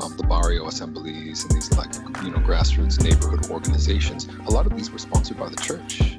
[0.00, 4.76] um, the barrio assemblies and these like you know grassroots neighborhood organizations, a lot of
[4.76, 6.16] these were sponsored by the church.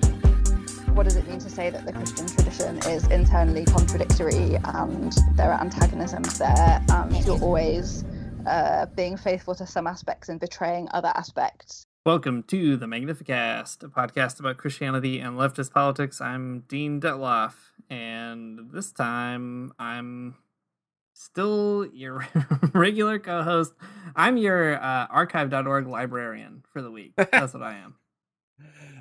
[0.94, 5.52] What does it mean to say that the Christian tradition is internally contradictory and there
[5.52, 8.04] are antagonisms there and you're always
[8.46, 11.86] uh, being faithful to some aspects and betraying other aspects?
[12.06, 16.20] Welcome to the Magnificast, a podcast about Christianity and leftist politics.
[16.20, 17.54] I'm Dean Detloff,
[17.90, 20.36] and this time I'm
[21.20, 22.26] still your
[22.74, 23.74] regular co-host.
[24.16, 27.14] I'm your uh, archive.org librarian for the week.
[27.18, 27.96] That's what I am.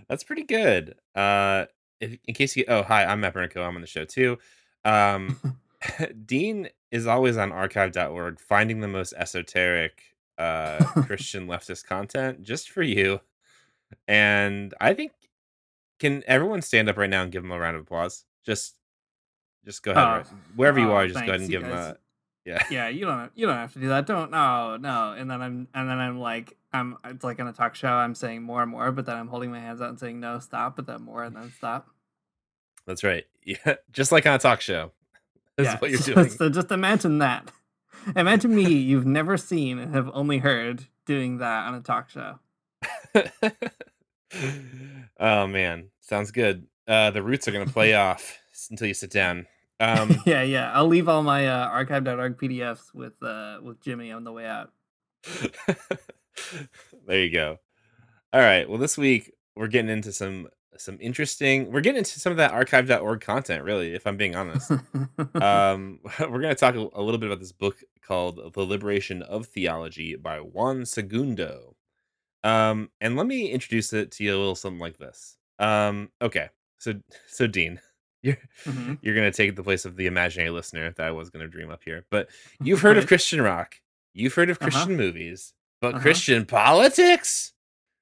[0.09, 0.97] That's pretty good.
[1.15, 1.67] Uh,
[2.01, 3.67] if, in case you, oh hi, I'm Matt Bernico.
[3.67, 4.39] I'm on the show too.
[4.85, 5.39] Um,
[6.27, 10.03] Dean is always on archive.org, finding the most esoteric
[10.39, 13.21] uh, Christian leftist content just for you.
[14.07, 15.13] And I think
[16.01, 18.25] can everyone stand up right now and give him a round of applause?
[18.45, 18.75] Just
[19.65, 20.05] just go ahead.
[20.05, 21.97] Oh, right- Wherever you oh, are, just go ahead and give him a
[22.49, 22.65] yeah.
[22.71, 24.07] Yeah, you don't you don't have to do that.
[24.07, 25.13] Don't no no.
[25.13, 27.89] And then I'm and then I'm like I'm it's like on a talk show.
[27.93, 30.39] I'm saying more and more, but then I'm holding my hands out and saying no,
[30.39, 31.89] stop, but then more and then stop.
[32.87, 33.25] That's right.
[33.45, 34.93] Yeah, just like on a talk show.
[35.57, 36.29] This yeah, what you're so- doing.
[36.29, 37.51] So just imagine that.
[38.15, 42.39] Imagine me, you've never seen and have only heard doing that on a talk show.
[45.19, 46.67] oh man, sounds good.
[46.87, 48.39] Uh, the roots are gonna play off
[48.71, 49.47] until you sit down.
[49.81, 50.73] Um, yeah, yeah.
[50.73, 54.73] I'll leave all my uh, archive.org PDFs with uh, with Jimmy on the way out.
[57.07, 57.59] there you go.
[58.33, 58.69] All right.
[58.69, 61.73] Well, this week we're getting into some some interesting.
[61.73, 63.65] We're getting into some of that archive.org content.
[63.65, 64.71] Really, if I'm being honest.
[65.35, 69.23] um, we're going to talk a, a little bit about this book called "The Liberation
[69.23, 71.75] of Theology" by Juan Segundo.
[72.45, 75.37] Um, and let me introduce it to you a little something like this.
[75.59, 76.51] Um, okay.
[76.79, 76.95] So,
[77.27, 77.81] so Dean,
[78.23, 78.99] you're Mhm.
[79.03, 81.51] you're going to take the place of the imaginary listener that I was going to
[81.51, 82.05] dream up here.
[82.11, 82.29] But
[82.63, 83.77] you've heard of Christian rock,
[84.15, 84.71] you've heard of Uh-huh.
[84.71, 86.03] Christian movies, but Uh-huh.
[86.03, 87.53] Christian politics,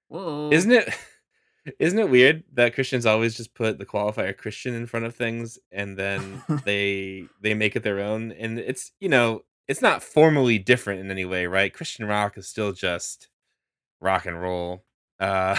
[0.08, 0.50] Whoa.
[0.52, 0.88] isn't it?
[1.80, 5.58] Isn't it weird that Christians always just put the qualifier Christian in front of things
[5.72, 8.30] and then they they make it their own?
[8.32, 11.74] And it's you know it's not formally different in any way, right?
[11.74, 13.28] Christian rock is still just
[14.00, 14.84] rock and roll.
[15.18, 15.58] Uh,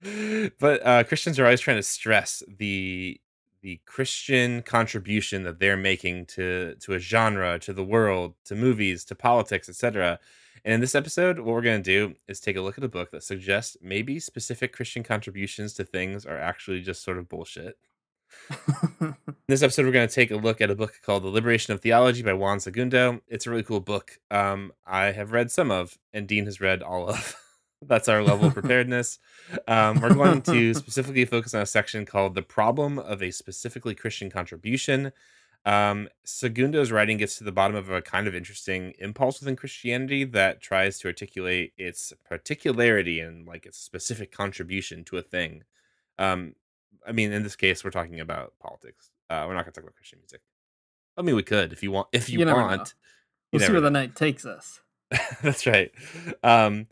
[0.60, 3.20] but uh, Christians are always trying to stress the
[3.64, 9.04] the Christian contribution that they're making to to a genre, to the world, to movies,
[9.06, 10.20] to politics, etc.
[10.66, 12.88] And in this episode, what we're going to do is take a look at a
[12.88, 17.78] book that suggests maybe specific Christian contributions to things are actually just sort of bullshit.
[19.00, 19.14] In
[19.48, 21.80] this episode, we're going to take a look at a book called The Liberation of
[21.80, 23.20] Theology by Juan Segundo.
[23.28, 24.18] It's a really cool book.
[24.30, 27.36] Um, I have read some of, and Dean has read all of.
[27.86, 29.18] That's our level of preparedness.
[29.68, 33.94] Um, we're going to specifically focus on a section called The Problem of a Specifically
[33.94, 35.12] Christian Contribution.
[35.66, 40.24] Um, Segundo's writing gets to the bottom of a kind of interesting impulse within Christianity
[40.24, 45.64] that tries to articulate its particularity and like its specific contribution to a thing.
[46.18, 46.54] Um,
[47.06, 49.10] I mean, in this case, we're talking about politics.
[49.30, 50.42] Uh, we're not going to talk about Christian music.
[51.16, 52.08] I mean, we could if you want.
[52.12, 52.66] If you, You never know.
[52.66, 52.94] want,
[53.52, 54.80] we'll see where the night takes us.
[55.42, 55.90] That's right.
[56.42, 56.88] Um,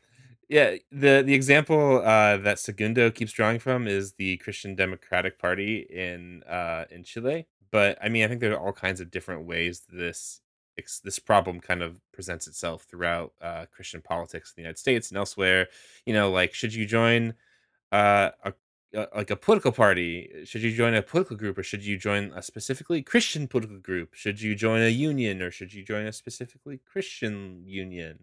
[0.53, 5.87] yeah, the the example uh, that Segundo keeps drawing from is the Christian Democratic Party
[5.89, 7.47] in uh, in Chile.
[7.71, 10.43] But I mean, I think there are all kinds of different ways this
[11.05, 15.17] this problem kind of presents itself throughout uh, Christian politics in the United States and
[15.17, 15.69] elsewhere.
[16.05, 17.33] You know, like should you join
[17.91, 18.53] uh, a
[18.95, 20.29] uh, like a political party?
[20.45, 24.13] Should you join a political group, or should you join a specifically Christian political group?
[24.13, 28.19] Should you join a union, or should you join a specifically Christian union?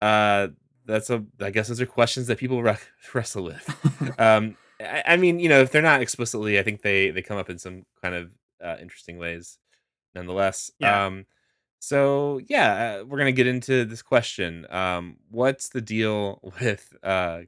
[0.00, 0.48] Uh,
[0.86, 1.24] that's a.
[1.40, 2.76] I guess those are questions that people re-
[3.14, 4.18] wrestle with.
[4.18, 7.38] um, I, I mean, you know, if they're not explicitly, I think they they come
[7.38, 8.30] up in some kind of
[8.64, 9.58] uh, interesting ways,
[10.14, 10.70] nonetheless.
[10.78, 11.06] Yeah.
[11.06, 11.26] Um,
[11.78, 14.66] so yeah, uh, we're gonna get into this question.
[14.70, 17.42] Um, what's the deal with uh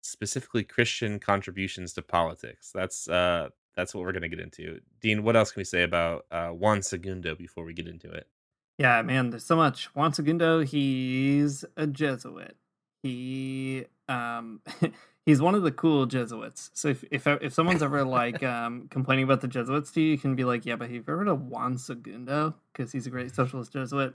[0.00, 2.70] specifically Christian contributions to politics.
[2.74, 4.80] That's uh that's what we're gonna get into.
[5.00, 8.26] Dean, what else can we say about uh, Juan Segundo before we get into it?
[8.78, 9.86] Yeah, man, there's so much.
[9.94, 12.56] Juan Segundo, he's a Jesuit.
[13.02, 14.60] He um
[15.26, 16.70] he's one of the cool Jesuits.
[16.74, 20.18] So if if if someone's ever like um complaining about the Jesuits to you, you
[20.18, 22.54] can be like, yeah, but have you ever heard of Juan Segundo?
[22.72, 24.14] Because he's a great socialist Jesuit.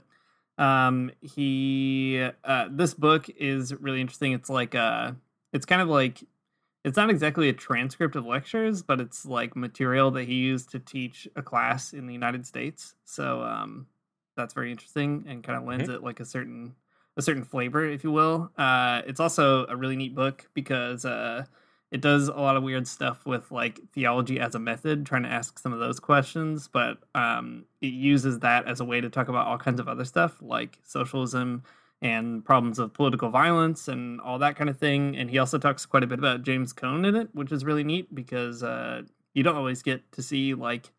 [0.56, 4.32] Um, he uh, this book is really interesting.
[4.32, 5.12] It's like uh,
[5.52, 6.24] it's kind of like
[6.84, 10.78] it's not exactly a transcript of lectures, but it's like material that he used to
[10.78, 12.94] teach a class in the United States.
[13.04, 13.86] So um,
[14.36, 15.94] that's very interesting and kind of lends Mhm.
[15.96, 16.74] it like a certain
[17.16, 18.50] a certain flavor, if you will.
[18.58, 21.44] Uh, it's also a really neat book because uh,
[21.92, 25.28] it does a lot of weird stuff with like theology as a method, trying to
[25.28, 29.28] ask some of those questions, but um, it uses that as a way to talk
[29.28, 31.62] about all kinds of other stuff like socialism
[32.02, 35.16] and problems of political violence and all that kind of thing.
[35.16, 37.84] And he also talks quite a bit about James Cone in it, which is really
[37.84, 39.02] neat because uh,
[39.34, 40.90] you don't always get to see like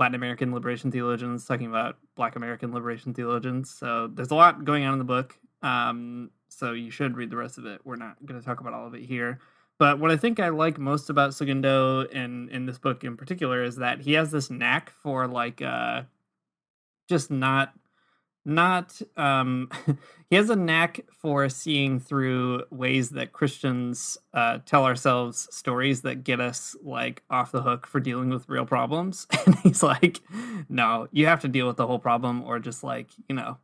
[0.00, 3.70] Latin American liberation theologians talking about Black American liberation theologians.
[3.70, 5.38] So there's a lot going on in the book.
[5.60, 7.82] Um, so you should read the rest of it.
[7.84, 9.40] We're not going to talk about all of it here.
[9.78, 13.62] But what I think I like most about Segundo in in this book in particular
[13.62, 16.02] is that he has this knack for like uh
[17.08, 17.72] just not
[18.44, 19.68] not um
[20.30, 26.24] he has a knack for seeing through ways that Christians uh tell ourselves stories that
[26.24, 29.26] get us like off the hook for dealing with real problems.
[29.46, 30.20] And he's like,
[30.68, 33.58] no, you have to deal with the whole problem or just like, you know,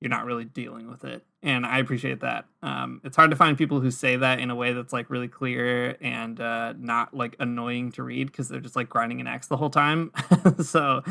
[0.00, 1.24] you're not really dealing with it.
[1.42, 2.46] And I appreciate that.
[2.62, 5.28] Um, it's hard to find people who say that in a way that's like really
[5.28, 9.46] clear and uh, not like annoying to read because they're just like grinding an axe
[9.46, 10.12] the whole time.
[10.62, 11.02] so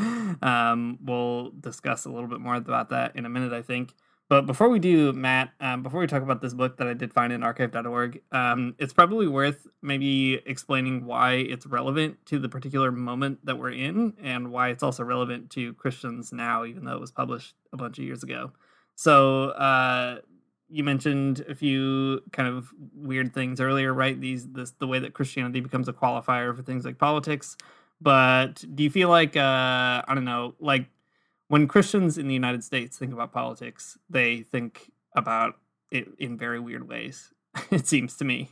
[0.42, 3.94] um, we'll discuss a little bit more about that in a minute, I think.
[4.30, 7.14] But before we do, Matt, um, before we talk about this book that I did
[7.14, 12.92] find in archive.org, um, it's probably worth maybe explaining why it's relevant to the particular
[12.92, 17.00] moment that we're in and why it's also relevant to Christians now, even though it
[17.00, 18.52] was published a bunch of years ago.
[18.98, 20.22] So uh,
[20.70, 24.20] you mentioned a few kind of weird things earlier, right?
[24.20, 27.56] These this the way that Christianity becomes a qualifier for things like politics.
[28.02, 30.88] But do you feel like uh, I don't know, like
[31.48, 35.60] when Christians in the United States think about politics, they think about
[35.92, 37.32] it in very weird ways.
[37.72, 38.50] It seems to me,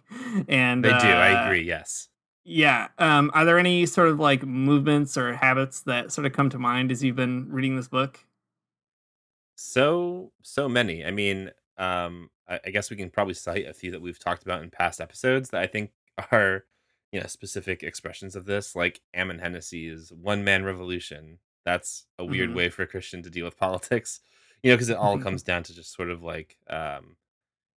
[0.47, 0.95] and They do.
[0.95, 1.61] I uh, agree.
[1.63, 2.09] Yes.
[2.43, 2.89] Yeah.
[2.99, 6.59] Um, are there any sort of like movements or habits that sort of come to
[6.59, 8.19] mind as you've been reading this book?
[9.55, 11.05] So so many.
[11.05, 14.43] I mean, um, I, I guess we can probably cite a few that we've talked
[14.43, 15.91] about in past episodes that I think
[16.31, 16.65] are,
[17.11, 18.75] you know, specific expressions of this.
[18.75, 22.53] Like Ammon Hennacy's "one man revolution." That's a weird Mhm.
[22.53, 24.19] way for a Christian to deal with politics,
[24.63, 27.17] you know, because it all comes down to just sort of like, um,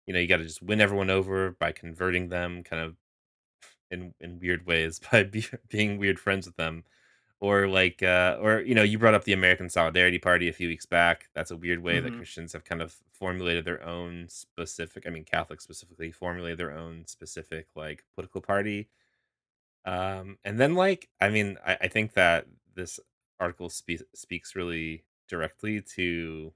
[0.06, 2.96] you know, you got to just win everyone over by converting them, kind of
[3.90, 6.84] in in weird ways by be, being weird friends with them
[7.40, 10.68] or like uh or you know you brought up the american solidarity party a few
[10.68, 12.16] weeks back that's a weird way that Mhm.
[12.16, 17.06] christians have kind of formulated their own specific i mean catholics specifically formulated their own
[17.06, 18.88] specific like political party
[19.84, 23.00] um and then like i mean i, I think that this
[23.40, 26.52] article spe- speaks really directly to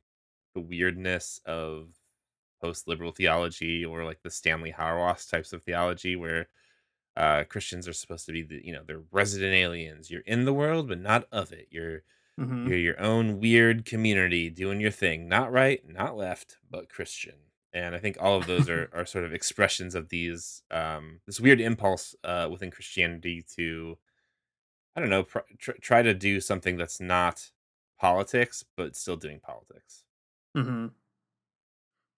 [0.54, 1.88] the weirdness of
[2.60, 6.48] post-liberal theology or like the stanley hauerwas types of theology where
[7.16, 10.10] uh christians are supposed to be the you know they're resident aliens.
[10.10, 11.68] You're in the world but not of it.
[11.70, 12.02] You're
[12.38, 12.68] Mhm.
[12.68, 17.36] you're your own weird community doing your thing not right not left but christian.
[17.74, 21.40] And i think all of those are are sort of expressions of these um this
[21.40, 23.98] weird impulse uh within christianity to
[24.96, 27.52] i don't know pr- tr- try to do something that's not
[27.98, 30.04] politics but still doing politics.
[30.54, 30.86] Hmm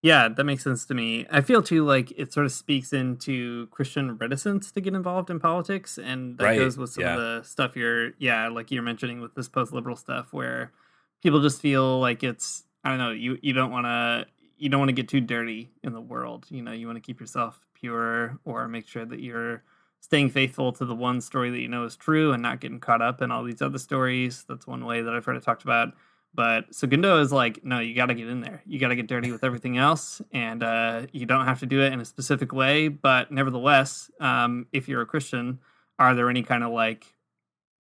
[0.05, 1.25] Yeah, that makes sense to me.
[1.31, 5.39] I feel too like it sort of speaks into Christian reticence to get involved in
[5.39, 7.13] politics, and that Right, goes with some yeah.
[7.15, 10.71] of the stuff you're, yeah, like you're mentioning with this post-liberal stuff, where
[11.23, 14.79] people just feel like it's, I don't know, you you don't want to you don't
[14.79, 16.45] want to get too dirty in the world.
[16.51, 19.63] You know, you want to keep yourself pure or make sure that you're
[20.01, 23.01] staying faithful to the one story that you know is true and not getting caught
[23.01, 24.45] up in all these other stories.
[24.47, 25.93] That's one way that I've heard it talked about.
[26.35, 28.61] But Segundo is like, no, you got to get in there.
[28.65, 31.81] You got to get dirty with everything else, and uh, you don't have to do
[31.81, 32.89] it in a specific way.
[32.89, 35.59] But nevertheless, um, if you're a Christian,
[35.97, 37.15] are there any kind of like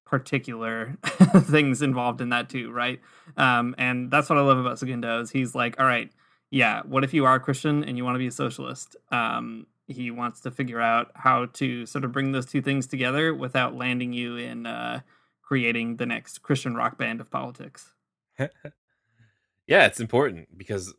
[0.04, 3.00] particular things involved in that too, right?
[3.36, 6.10] Um, and that's what I love about Segundo is he's like, all right,
[6.50, 8.96] yeah, what if you are a Christian and you want to be a socialist?
[9.10, 13.34] Um, he wants to figure out how to sort of bring those two things together
[13.34, 15.00] without landing you in uh,
[15.42, 17.94] creating the next Christian rock band of politics.
[18.38, 20.92] Yeah it's important because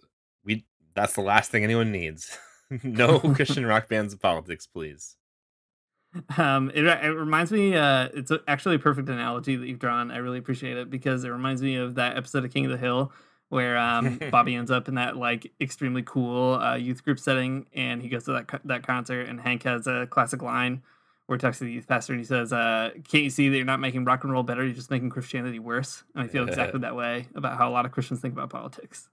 [0.43, 2.37] we that's the last thing anyone needs
[2.83, 5.15] no Christian rock bands of politics, please.
[6.37, 7.75] Um, it, it reminds me.
[7.75, 10.11] Uh, it's actually a perfect analogy that you've drawn.
[10.11, 12.77] I really appreciate it because it reminds me of that episode of King of the
[12.77, 13.11] Hill
[13.49, 18.01] where um, Bobby ends up in that like extremely cool uh, youth group setting, and
[18.01, 20.83] he goes to that co- that concert, and Hank has a classic line
[21.25, 23.55] where he talks to the youth pastor, and he says, uh, "Can't you see that
[23.55, 24.63] you're not making rock and roll better?
[24.63, 27.85] You're just making Christianity worse." And I feel exactly that way about how a lot
[27.85, 29.09] of Christians think about politics.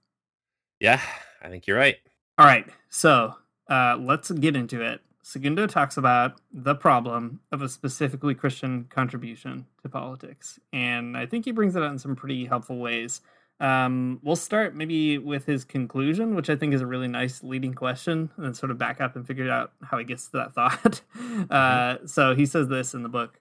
[0.79, 1.01] Yeah,
[1.41, 1.97] I think you're right.
[2.37, 3.35] All right, so
[3.69, 5.01] uh, let's get into it.
[5.25, 10.59] Segundo talks about the problem of a specifically Christian contribution to politics.
[10.73, 13.21] And I think he brings it out in some pretty helpful ways.
[13.63, 17.73] Um, we'll start maybe with his conclusion, which I think is a really nice leading
[17.73, 20.53] question, and then sort of back up and figure out how he gets to that
[20.53, 21.01] thought.
[21.49, 23.39] Uh, so he says this in the book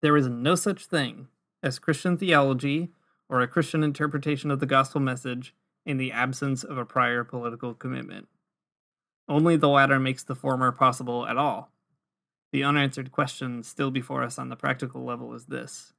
[0.00, 1.26] There is no such thing
[1.60, 2.90] as Christian theology
[3.28, 7.74] or a Christian interpretation of the gospel message in the absence of a prior political
[7.74, 8.28] commitment.
[9.28, 11.72] Only the latter makes the former possible at all.
[12.52, 15.94] The unanswered question still before us on the practical level is this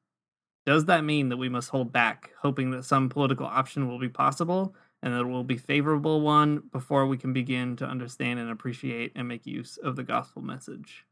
[0.66, 4.10] Does that mean that we must hold back, hoping that some political option will be
[4.10, 8.50] possible and that it will be favorable one before we can begin to understand and
[8.50, 11.06] appreciate and make use of the gospel message?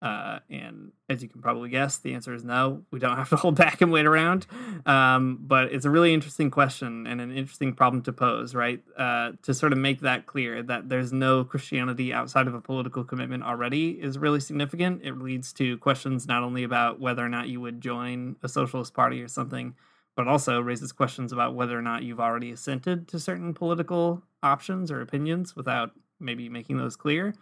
[0.00, 2.82] Uh, and as you can probably guess, the answer is no.
[2.90, 4.46] We don't have to hold back and wait around.
[4.86, 8.80] Um, but it's a really interesting question and an interesting problem to pose, right?
[8.96, 13.02] Uh, to sort of make that clear that there's no Christianity outside of a political
[13.02, 15.02] commitment already is really significant.
[15.02, 18.94] It leads to questions not only about whether or not you would join a socialist
[18.94, 19.74] party or something,
[20.14, 24.90] but also raises questions about whether or not you've already assented to certain political options
[24.90, 27.34] or opinions without maybe making those clear.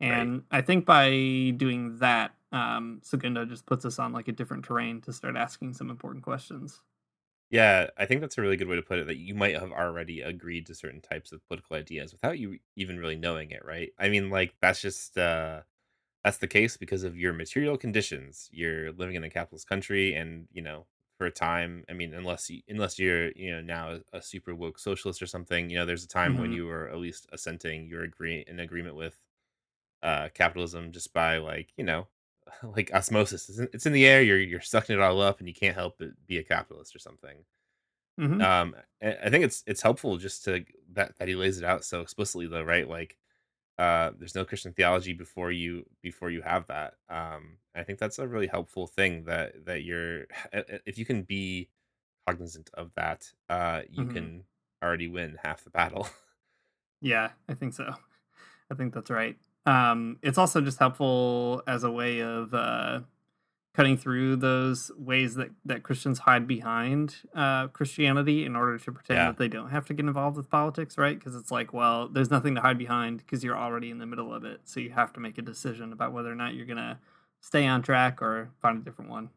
[0.00, 0.42] And right.
[0.50, 1.10] I think by
[1.56, 5.74] doing that, um, Segundo just puts us on like a different terrain to start asking
[5.74, 6.80] some important questions.
[7.50, 9.06] Yeah, I think that's a really good way to put it.
[9.06, 12.98] That you might have already agreed to certain types of political ideas without you even
[12.98, 13.92] really knowing it, right?
[13.98, 15.60] I mean, like that's just uh,
[16.24, 18.48] that's the case because of your material conditions.
[18.50, 20.86] You're living in a capitalist country, and you know,
[21.18, 24.54] for a time, I mean, unless you, unless you're you know now a, a super
[24.54, 26.42] woke socialist or something, you know, there's a time mm-hmm.
[26.42, 29.16] when you were at least assenting, you're agree in agreement with
[30.04, 32.06] uh, capitalism just by like you know
[32.62, 33.48] like osmosis.
[33.48, 35.74] It's in, it's in the air you're you're sucking it all up and you can't
[35.74, 37.38] help but be a capitalist or something.
[38.20, 38.40] Mm-hmm.
[38.42, 42.00] um i think it's it's helpful just to that that he lays it out so
[42.00, 42.88] explicitly though right?
[42.88, 43.16] Like
[43.76, 46.94] uh there's no christian theology before you before you have that.
[47.08, 51.70] Um i think that's a really helpful thing that that you're if you can be
[52.28, 54.14] cognizant of that uh you mm-hmm.
[54.14, 54.44] can
[54.82, 56.06] already win half the battle.
[57.00, 57.94] Yeah i think so.
[58.70, 63.00] I think that's right um, it's also just helpful as a way of uh,
[63.74, 69.18] cutting through those ways that, that Christians hide behind uh, Christianity in order to pretend
[69.18, 69.26] yeah.
[69.26, 71.18] that they don't have to get involved with politics, right?
[71.18, 74.32] Because it's like, well, there's nothing to hide behind because you're already in the middle
[74.32, 74.60] of it.
[74.64, 76.98] So you have to make a decision about whether or not you're going to
[77.40, 79.30] stay on track or find a different one.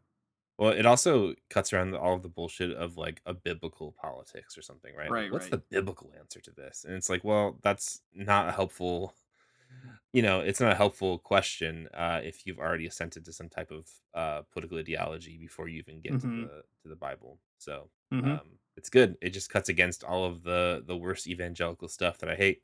[0.60, 4.62] Well, it also cuts around all of the bullshit of like a biblical politics or
[4.62, 5.10] something, right?
[5.10, 5.32] Right.
[5.32, 5.52] What's right.
[5.52, 6.84] the biblical answer to this?
[6.84, 9.16] And it's like, well, that's not a helpful
[10.14, 13.72] you know, it's not a helpful question uh, if you've already assented to some type
[13.72, 16.42] of uh, political ideology before you even get mm-hmm.
[16.42, 17.40] to the to the Bible.
[17.58, 18.32] So mm-hmm.
[18.32, 18.42] um,
[18.76, 19.18] it's good.
[19.22, 22.62] It just cuts against all of the the worst evangelical stuff that I hate.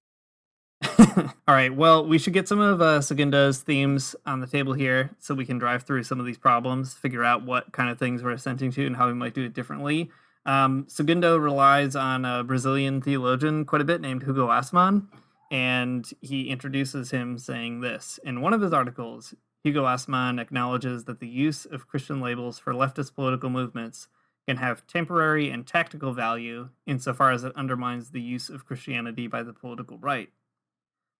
[1.18, 1.74] all right.
[1.74, 5.46] Well, we should get some of uh, Segundo's themes on the table here, so we
[5.46, 8.72] can drive through some of these problems, figure out what kind of things we're assenting
[8.72, 10.10] to, and how we might do it differently.
[10.46, 15.08] Um, Segundo relies on a Brazilian theologian quite a bit named Hugo Assmann
[15.52, 18.20] and he introduces him saying this.
[18.24, 19.34] In one of his articles,
[19.64, 24.08] Hugo Assmann acknowledges that the use of Christian labels for leftist political movements
[24.48, 29.42] can have temporary and tactical value insofar as it undermines the use of Christianity by
[29.42, 30.30] the political right.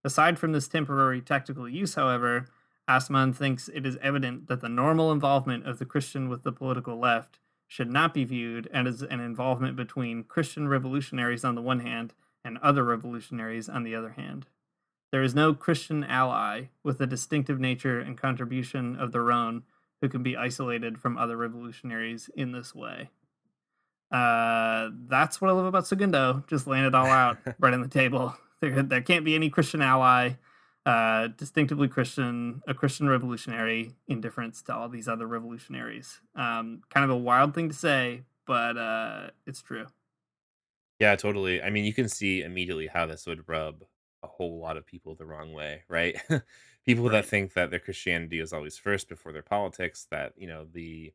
[0.04, 2.48] Aside from this temporary tactical use, however,
[2.90, 7.00] Assmann thinks it is evident that the normal involvement of the Christian with the political
[7.00, 12.14] left should not be viewed as an involvement between Christian revolutionaries on the one hand
[12.44, 14.48] and other revolutionaries on the other hand.
[15.12, 19.64] There is no Christian ally with a distinctive nature and contribution of their own
[20.02, 23.10] who can be isolated from other revolutionaries in this way.
[24.12, 26.44] Uh, that's what I love about Segundo.
[26.48, 28.36] Just laying it all out right on the table.
[28.60, 30.32] There, there can't be any Christian ally,
[30.86, 36.22] uh, distinctively Christian, a Christian revolutionary in difference to all these other revolutionaries.
[36.36, 39.88] Um, kind of a wild thing to say, but uh, it's true.
[41.04, 41.62] Yeah, totally.
[41.62, 43.84] I mean, you can see immediately how this would rub
[44.22, 46.16] a whole lot of people the wrong way, right?
[46.86, 50.66] people that think that their Christianity is always first before their politics, that, you know,
[50.66, 51.14] the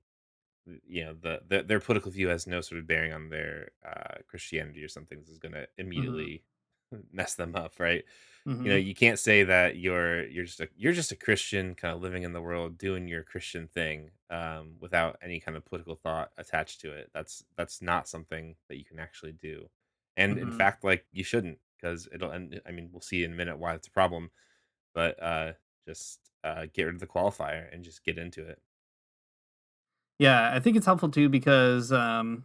[0.86, 4.18] you know, the, the their political view has no sort of bearing on their uh
[4.28, 5.20] Christianity or something.
[5.20, 6.28] This is going to Mm-hmm.
[6.28, 6.44] immediately
[7.12, 8.04] mess them up, right?
[8.64, 11.94] You know, you can't say that you're you're just a you're just a Christian kind
[11.94, 15.96] of living in the world doing your Christian thing um, without any kind of political
[15.96, 17.10] thought attached to it.
[17.14, 19.70] That's that's not something that you can actually do.
[20.18, 20.52] And in Mhm.
[20.52, 23.74] fact, like you shouldn't because it'll end I mean, we'll see in a minute why
[23.76, 24.32] it's a problem,
[24.94, 25.54] but uh
[25.88, 28.62] just uh get rid of the qualifier and just get into it.
[30.18, 32.44] Yeah, I think it's helpful too because um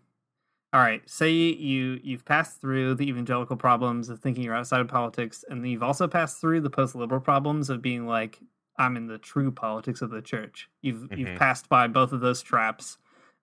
[0.74, 4.88] all right, say you you've passed through the evangelical problems of thinking you're outside of
[4.90, 8.40] politics and then you've also passed through the post-liberal problems of being like
[8.78, 10.70] I'm in the true politics of the church.
[10.82, 11.36] You've you've Mhm.
[11.36, 12.98] passed by both of those traps.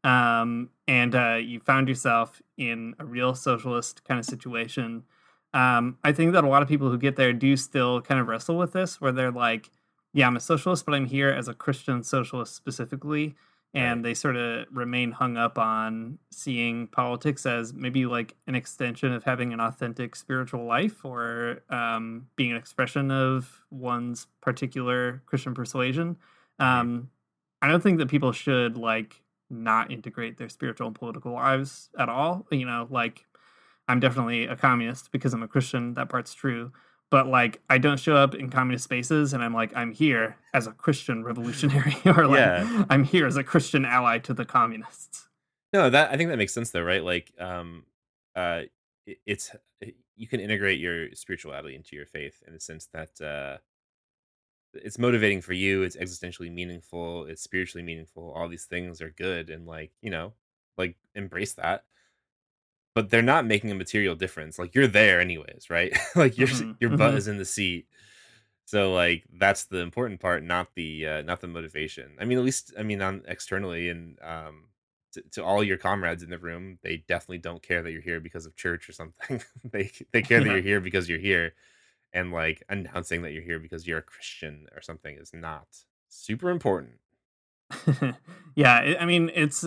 [0.04, 5.04] Um and uh you found yourself in a real socialist kind of situation.
[5.52, 8.28] Um I think that a lot of people who get there do still kind of
[8.28, 9.70] wrestle with this where they're like
[10.12, 13.36] yeah, I'm a socialist, but I'm here as a Christian socialist specifically
[13.72, 19.12] and they sort of remain hung up on seeing politics as maybe like an extension
[19.12, 25.54] of having an authentic spiritual life or um, being an expression of one's particular Christian
[25.54, 26.16] persuasion.
[26.58, 27.10] Um,
[27.62, 32.08] I don't think that people should like not integrate their spiritual and political lives at
[32.08, 32.46] all.
[32.50, 33.26] You know, like
[33.88, 35.94] I'm definitely a communist because I'm a Christian.
[35.94, 36.72] That part's true.
[37.10, 40.68] But like, I don't show up in communist spaces and I'm like, I'm here as
[40.68, 42.84] a Christian revolutionary, or like, Yeah.
[42.88, 45.28] I'm here as a Christian ally to the communists.
[45.72, 47.02] No, that I think that makes sense though, right?
[47.02, 47.84] Like, um,
[48.36, 48.62] uh,
[49.06, 49.50] it, it's
[50.16, 53.58] you can integrate your spirituality into your faith in the sense that uh,
[54.74, 55.82] it's motivating for you.
[55.82, 57.26] It's existentially meaningful.
[57.26, 58.32] It's spiritually meaningful.
[58.32, 60.34] All these things are good, and like you know,
[60.78, 61.84] like embrace that.
[62.94, 64.58] But they're not making a material difference.
[64.58, 65.96] Like you're there anyways, right?
[66.16, 67.16] like your Mhm, your butt mhm.
[67.16, 67.86] is in the seat.
[68.66, 72.16] So like that's the important part, not the uh, not the motivation.
[72.20, 74.70] I mean, at least I mean on externally and um
[75.14, 78.20] to, to all your comrades in the room, they definitely don't care that you're here
[78.20, 79.42] because of church or something.
[79.64, 81.54] they they care that you're here because you're here,
[82.12, 85.66] and like announcing that you're here because you're a Christian or something is not
[86.08, 86.94] super important.
[88.54, 89.64] yeah, I mean, it's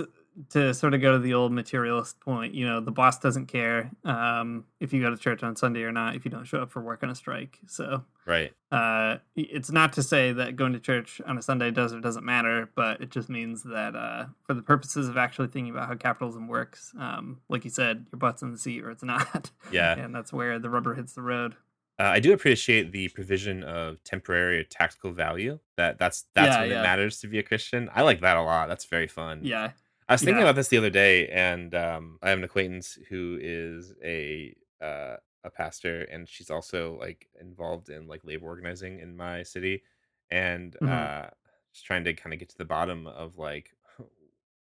[0.50, 2.56] to sort of go to the old materialist point.
[2.56, 5.92] You know, the boss doesn't care um, if you go to church on Sunday or
[5.92, 7.60] not if you don't show up for work on a strike.
[7.68, 8.52] So Right.
[8.72, 12.26] uh, it's not to say that going to church on a Sunday does or doesn't
[12.26, 15.96] matter, but it just means that uh, for the purposes of actually thinking about how
[15.96, 19.52] capitalism works, um, like you said, your butt's in the seat or it's not.
[19.72, 19.94] Yeah.
[19.98, 21.56] and that's where the rubber hits the road.
[22.00, 25.60] Uh, I do appreciate the provision of temporary or tactical value.
[25.78, 26.80] That that's that's Yeah, when yeah.
[26.80, 27.90] it matters to be a Christian.
[27.94, 28.68] I like that a lot.
[28.68, 29.42] That's very fun.
[29.44, 29.72] Yeah.
[30.10, 30.44] I was thinking Yeah.
[30.44, 35.18] about this the other day, and um, I have an acquaintance who is a uh,
[35.44, 39.84] a pastor, and she's also like involved in like labor organizing in my city,
[40.32, 41.12] and Mhm.
[41.28, 41.30] uh,
[41.74, 43.72] just trying to kind of get to the bottom of like.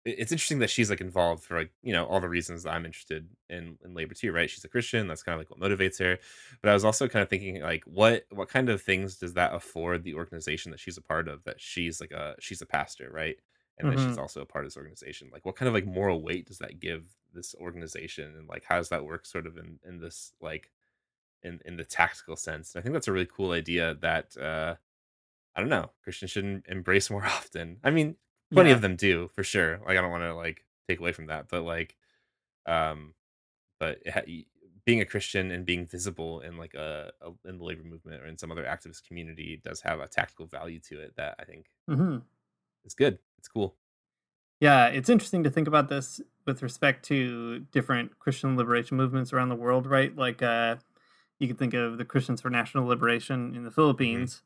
[0.05, 2.71] It- It's interesting that she's like involved for like you know all the reasons that
[2.73, 4.49] I'm interested in in labor too, right?
[4.49, 5.07] She's a Christian.
[5.07, 6.19] That's kind of like what motivates her.
[6.61, 9.53] But I was also kind of thinking like what what kind of things does that
[9.53, 11.43] afford the organization that she's a part of?
[11.45, 13.37] That she's like a she's a pastor, right?
[13.79, 14.19] and that she's Mhm.
[14.19, 16.79] also a part of this organization like what kind of like moral weight does that
[16.79, 20.71] give this organization and like how does that work sort of in in this like
[21.43, 24.75] in in the tactical sense and i think that's a really cool idea that uh
[25.55, 28.15] i don't know christians should em- embrace more often i mean
[28.53, 28.73] plenty Yeah.
[28.73, 31.47] of them do for sure like i don't want to like take away from that
[31.49, 31.95] but like
[32.67, 33.13] um
[33.79, 34.23] but ha-
[34.85, 38.27] being a christian and being visible in like a, a in the labor movement or
[38.27, 41.67] in some other activist community does have a tactical value to it that i think
[41.87, 42.23] hmm
[42.85, 43.77] is good it's cool
[44.59, 49.49] Yeah, it's interesting to think about this with respect to different Christian liberation movements around
[49.49, 50.15] the world, right?
[50.15, 50.77] Like, uh,
[51.39, 54.41] you could think of the Christians for National Liberation in the Philippines.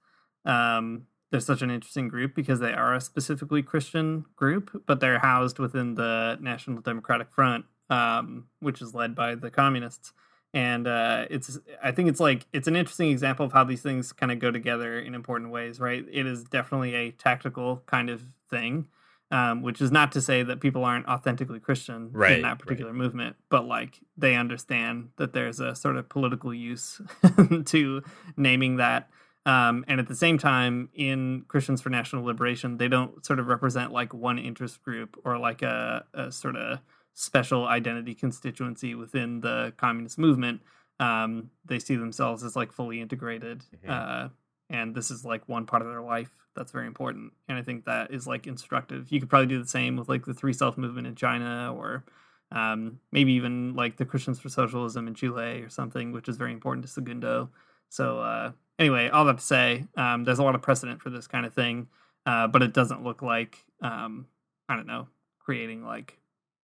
[0.46, 5.20] Um, they're such an interesting group because they are a specifically Christian group, but they're
[5.20, 10.13] housed within the National Democratic Front, um, which is led by the communists.
[10.54, 14.13] And uh, it's, I think it's like it's an interesting example of how these things
[14.13, 16.06] kind of go together in important ways, right?
[16.12, 18.88] It is definitely a tactical kind of thing
[19.30, 22.60] um, which is not to say that people aren't authentically Christian Right, in that right.
[22.60, 27.02] particular movement, but like they understand that there's a sort of political use
[27.66, 28.04] to
[28.38, 29.10] naming that.
[29.48, 33.48] Um, and at the same time, in Christians for National Liberation, they don't sort of
[33.48, 36.80] represent like one interest group or like a, a sort of
[37.14, 40.62] special identity constituency within the communist movement.
[41.00, 43.64] Um, they see themselves as like fully integrated.
[43.86, 43.90] Mhm.
[43.90, 44.30] Uh,
[44.70, 47.86] and this is like one part of their life that's very important and i think
[47.86, 50.78] that is like instructive you could probably do the same with like the three self
[50.78, 52.04] movement in china or
[52.50, 56.52] um, maybe even like the christians for socialism in chile or something which is very
[56.52, 57.50] important to segundo
[57.90, 61.28] so uh, anyway all that to say um, there's a lot of precedent for this
[61.28, 61.88] kind of thing
[62.26, 64.28] uh, but it doesn't look like um,
[64.70, 65.08] i don't know
[65.40, 66.20] creating like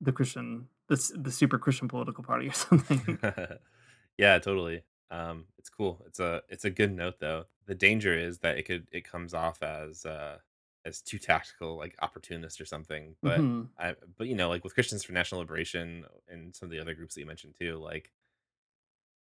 [0.01, 3.17] the christian the, the super christian political party or something
[4.17, 4.83] yeah, totally.
[5.11, 6.03] Um, it's cool.
[6.05, 7.45] It's a it's a good note though.
[7.65, 10.37] The danger is that it could it comes off as uh
[10.85, 13.15] as too tactical, like opportunist or something.
[13.23, 13.69] But Mhm.
[13.77, 16.93] I but you know, like with Christians for National Liberation and some of the other
[16.93, 18.11] groups that you mentioned too, like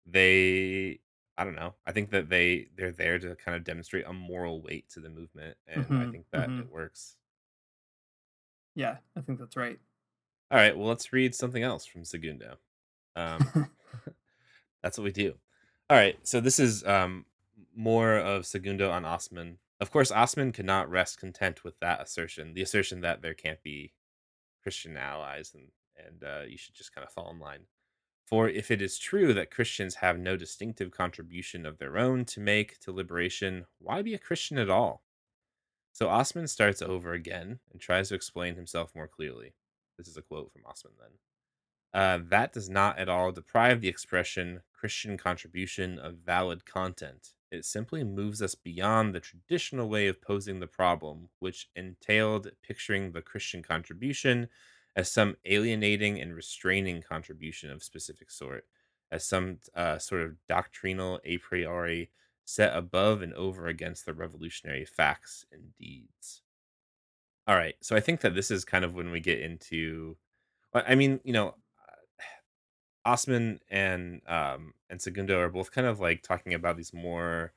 [0.07, 1.01] they
[1.39, 1.77] I don't know.
[1.87, 5.11] I think that they they're there to kind of demonstrate a moral weight to the
[5.11, 6.59] movement, and I Mhm, think that mhm.
[6.59, 7.17] it works.
[8.75, 9.81] Yeah, I think that's right.
[10.51, 12.59] All right, well, let's read something else from Segundo.
[13.17, 13.55] Um,
[14.83, 15.39] that's what we do.
[15.91, 17.27] All right, so this is um,
[17.75, 19.59] more of Segundo on Assmann.
[19.81, 23.63] Of course, Assmann could not rest content with that assertion, the assertion that there can't
[23.63, 23.93] be
[24.63, 27.67] Christian allies and and uh, you should just kind of fall in line.
[28.27, 32.41] For if it is true that Christians have no distinctive contribution of their own to
[32.41, 35.05] make to liberation, why be a Christian at all?
[35.93, 39.55] So Assmann starts over again and tries to explain himself more clearly.
[39.97, 41.11] This is a quote from Assmann then.
[41.95, 47.33] Uh, that does not at all deprive the expression Christian contribution of valid content.
[47.51, 53.13] It simply moves us beyond the traditional way of posing the problem, which entailed picturing
[53.13, 54.49] the Christian contribution
[54.97, 58.65] as some alienating and restraining contribution of specific sort,
[59.13, 62.11] as some uh, sort of doctrinal a priori
[62.45, 66.43] set above and over against the revolutionary facts and deeds.
[67.47, 70.17] All right, so I think that this is kind of when we get into
[70.75, 71.55] I mean, you know,
[73.07, 77.53] Assmann and um and Segundo are both kind of like talking about these more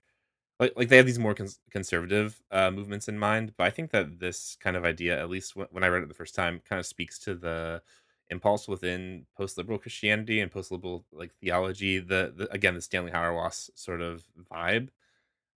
[0.59, 3.53] like like they have these more cons- conservative uh, movements in mind.
[3.57, 6.15] But I think that this kind of idea, at least when, I read it the
[6.15, 7.81] first time, kind of speaks to the
[8.29, 11.99] impulse within post-liberal Christianity and post-liberal like theology.
[11.99, 14.89] The, the again the Stanley Hauerwas sort of vibe.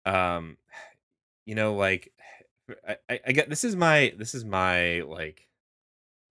[0.04, 0.56] Um,
[1.46, 2.12] you know, like
[2.88, 5.48] I, I, I get this is my this is my like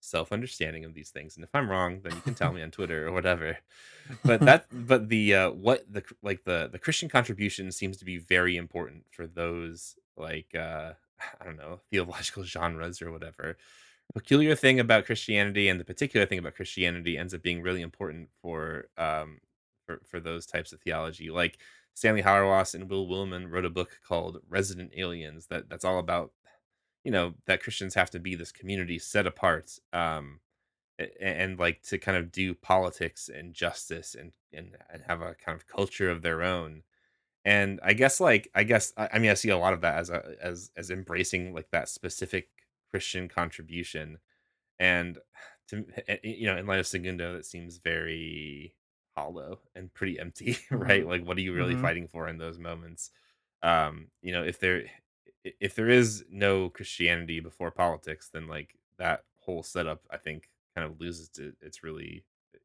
[0.02, 2.72] self understanding of these things and if i'm wrong then you can tell me on
[2.72, 3.58] twitter or whatever.
[4.26, 8.18] But that but the uh what the like the the christian contribution seems to be
[8.18, 10.94] very important for those like uh
[11.42, 13.58] i don't know theological genres or whatever.
[14.14, 18.30] Peculiar thing about christianity and the particular thing about christianity ends up being really important
[18.42, 19.40] for um
[19.86, 21.30] for, for those types of theology.
[21.30, 21.60] Like
[21.94, 26.32] stanley hauerwas and will Willimon wrote a book called resident aliens that that's all about
[27.04, 30.42] you know that Christians have to be this community set apart um
[31.00, 35.36] a- and, like to kind of do politics and justice and, and and have a
[35.36, 36.84] kind of culture of their own
[37.46, 39.98] and i guess like i guess i, I mean i see a lot of that
[40.00, 42.50] as a as as embracing like that specific
[42.92, 44.20] christian contribution
[44.80, 45.20] and
[45.70, 48.76] to eh, eh, you know in light of segundo that seems very
[49.16, 51.08] hollow and pretty empty right Mhm.
[51.08, 51.78] like what are you really Mhm.
[51.78, 53.12] fighting for in those moments
[53.64, 54.90] um you know if there
[55.44, 60.90] if there is no christianity before politics then like that whole setup i think kind
[60.90, 62.24] of loses to its really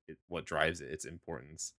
[0.09, 1.73] it, what drives it its importance.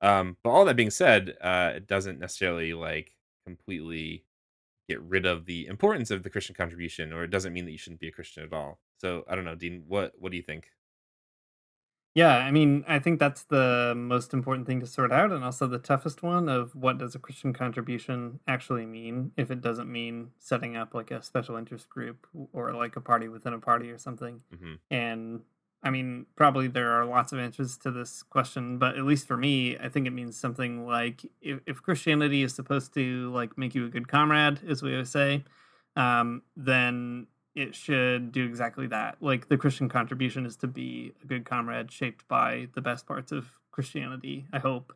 [0.00, 4.24] Um but all that being said uh it doesn't necessarily like completely
[4.88, 7.78] get rid of the importance of the christian contribution or it doesn't mean that you
[7.78, 8.78] shouldn't be a christian at all.
[8.96, 10.70] So i don't know dean what what do you think
[12.14, 15.66] Yeah, I mean, I think that's the most important thing to sort out, and also
[15.68, 20.32] the toughest one of what does a Christian contribution actually mean if it doesn't mean
[20.38, 23.98] setting up like a special interest group or like a party within a party or
[23.98, 24.42] something.
[24.50, 25.42] hmm And
[25.84, 29.36] I mean, probably there are lots of answers to this question, but at least for
[29.36, 33.76] me, I think it means something like if, if Christianity is supposed to like make
[33.76, 35.44] you a good comrade, as we always say,
[35.94, 39.16] um, then it should do exactly that.
[39.20, 43.32] Like the Christian contribution is to be a good comrade shaped by the best parts
[43.32, 44.92] of Christianity, I hope.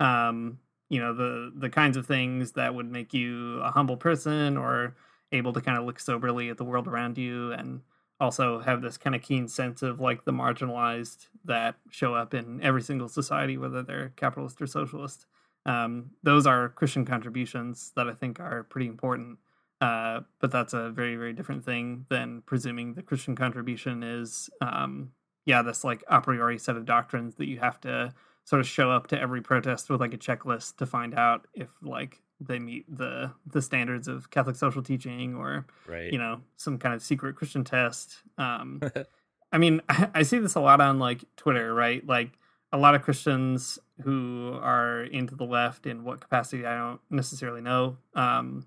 [0.00, 4.56] Um, you know, the the kinds of things that would make you a humble person
[4.56, 4.94] or
[5.32, 7.80] able to kind of look soberly at the world around you and
[8.20, 12.62] also have this kind of keen sense of like the marginalized that show up in
[12.62, 15.26] every single society, whether they're capitalist or socialist.
[15.66, 19.38] Um, those are Christian contributions that I think are pretty important.
[19.80, 25.12] Uh, but that's a very, very different thing than presuming the Christian contribution is, um,
[25.44, 28.14] yeah, this like a priori set of doctrines that you have to
[28.46, 31.68] sort of show up to every protest with like a checklist to find out if
[31.82, 36.12] like they meet the the standards of Catholic social teaching or right.
[36.12, 38.22] you know some kind of secret christian test.
[38.38, 38.80] Um
[39.52, 42.06] i mean I, I see this a lot on like twitter right?
[42.06, 42.38] Like
[42.72, 47.60] a lot of christians who are into the left in what capacity i don't necessarily
[47.60, 47.96] know.
[48.14, 48.66] Um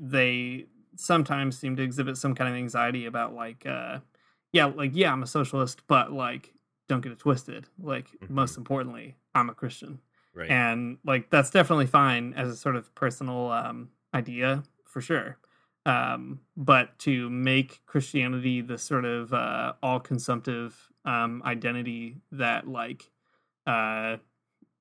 [0.00, 3.98] they sometimes seem to exhibit some kind of anxiety about like uh
[4.52, 6.52] yeah like yeah i'm a socialist but like
[6.88, 7.66] don't get it twisted.
[7.80, 10.00] Like most importantly i'm a christian.
[10.34, 10.50] Right.
[10.50, 15.38] And like that's definitely fine as a sort of personal um idea for sure.
[15.86, 23.10] Um but to make christianity the sort of uh all consumptive um identity that like
[23.66, 24.16] uh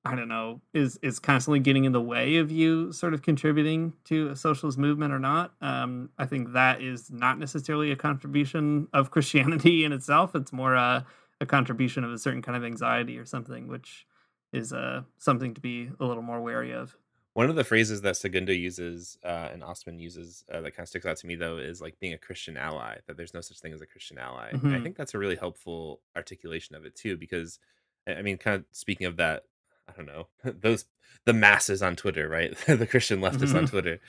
[0.07, 3.93] I don't know, is is constantly getting in the way of you sort of contributing
[4.05, 5.53] to a socialist movement or not.
[5.61, 10.35] Um, I think that is not necessarily a contribution of Christianity in itself.
[10.35, 11.05] It's more a,
[11.41, 14.05] a contribution of a certain kind of anxiety or something, which
[14.53, 16.95] is uh, something to be a little more wary of.
[17.33, 20.89] One of the phrases that Segundo uses uh, and Assmann uses uh, that kind of
[20.89, 22.97] sticks out to me though is like being a Christian ally.
[23.05, 24.49] That there's no such thing as a Christian ally.
[24.51, 27.59] And I think that's a really helpful articulation of it too, because
[28.07, 29.43] I mean, kind of speaking of that,
[29.87, 30.85] I don't know those
[31.25, 32.55] the masses on Twitter, right?
[32.67, 33.67] the Christian leftists on Mhm.
[33.67, 33.99] Twitter.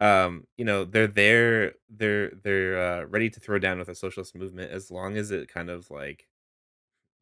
[0.00, 4.34] Um, you know, they're there, they're they're uh, ready to throw down with a socialist
[4.36, 6.28] movement as long as it kind of like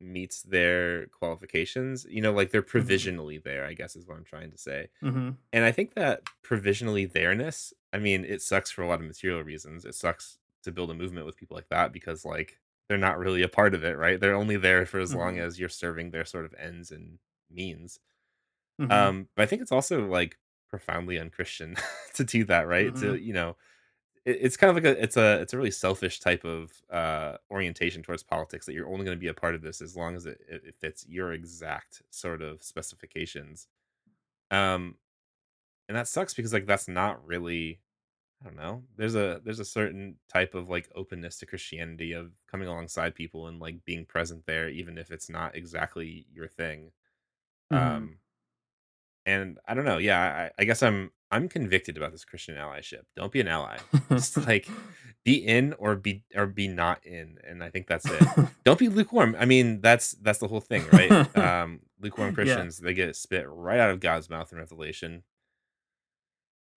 [0.01, 2.07] meets their qualifications.
[2.09, 3.65] You know, like they're provisionally there.
[3.65, 4.89] I guess is what I'm trying to say.
[5.03, 9.07] hmm And I think that provisionally there-ness, I mean, it sucks for a lot of
[9.07, 9.85] material reasons.
[9.85, 13.43] It sucks to build a movement with people like that because like they're not really
[13.43, 14.21] a part of it, right?
[14.21, 15.41] They're only there for as long Mhm.
[15.41, 17.19] as you're serving their sort of ends and
[17.51, 18.01] means.
[18.79, 21.77] hmm Um, but I think it's also like profoundly unchristian
[22.15, 22.95] to do that, right?
[22.97, 23.21] To, Mhm.
[23.21, 23.57] you know,
[24.27, 27.39] it, it's kind of like a it's a it's a really selfish type of uh
[27.51, 30.17] orientation towards politics that you're only going to be a part of this as long
[30.17, 33.69] as it it fits your exact sort of specifications.
[34.51, 34.99] Um,
[35.89, 37.81] and that sucks because like that's not really
[38.43, 42.33] i don't know there's a there's a certain type of like openness to christianity of
[42.49, 46.93] coming alongside people and like being present there even if it's not exactly your thing
[47.73, 47.77] Mhm.
[47.79, 48.19] um
[49.25, 53.03] and i don't know yeah I, I guess i'm i'm convicted about this christian allyship
[53.17, 53.79] don't be an ally
[54.11, 54.69] just like
[55.25, 58.23] be in or be or be not in and i think that's it
[58.65, 62.35] don't be lukewarm i mean that's that's the whole thing right um lukewarm Yeah.
[62.35, 65.25] christians they get spit right out of god's mouth in revelation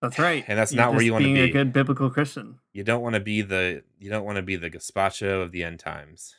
[0.02, 0.46] That's right.
[0.48, 1.42] And that's You're not where you wanna being be.
[1.42, 2.58] a good biblical Christian.
[2.74, 5.62] you don't want to be the you don't want to be the gazpacho of the
[5.64, 6.36] end times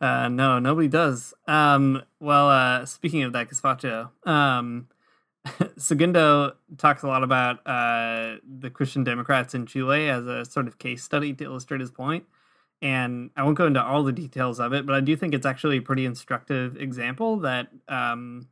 [0.00, 1.34] uh, no, nobody does.
[1.46, 4.88] Um, well, uh, speaking of that gazpacho, um,
[5.76, 10.78] Segundo talks a lot about uh, the Christian Democrats in Chile as a sort of
[10.78, 12.24] case study to illustrate his point.
[12.80, 15.46] And I won't go into all the details of it, but I do think it's
[15.46, 18.48] actually a pretty instructive example that um,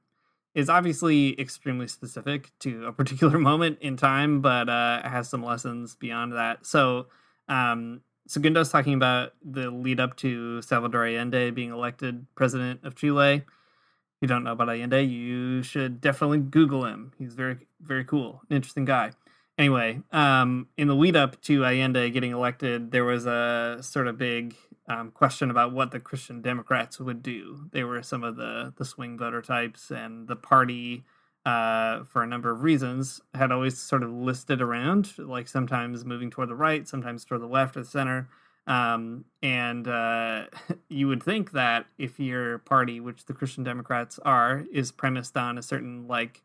[0.54, 5.96] is obviously extremely specific to a particular moment in time, but uh, has some lessons
[5.96, 6.64] beyond that.
[6.64, 7.06] So,
[7.48, 13.34] um, Segundo's talking about the lead up to Salvador Allende being elected president of Chile.
[13.34, 13.44] If
[14.20, 17.10] you don't know about Allende, you should definitely Google him.
[17.18, 19.10] He's very, very cool, an interesting guy.
[19.58, 24.16] Anyway, um, in the lead up to Allende getting elected, there was a sort of
[24.16, 24.54] big
[24.88, 27.68] um, question about what the Christian Democrats would do.
[27.72, 31.02] They were some of the the swing voter types, and the party,
[31.46, 36.30] uh, for a number of reasons, had always sort of listed around, like sometimes moving
[36.30, 38.28] toward the right, sometimes toward the left or the center.
[38.66, 40.44] Um, and uh,
[40.88, 45.58] you would think that if your party, which the Christian Democrats are, is premised on
[45.58, 46.42] a certain like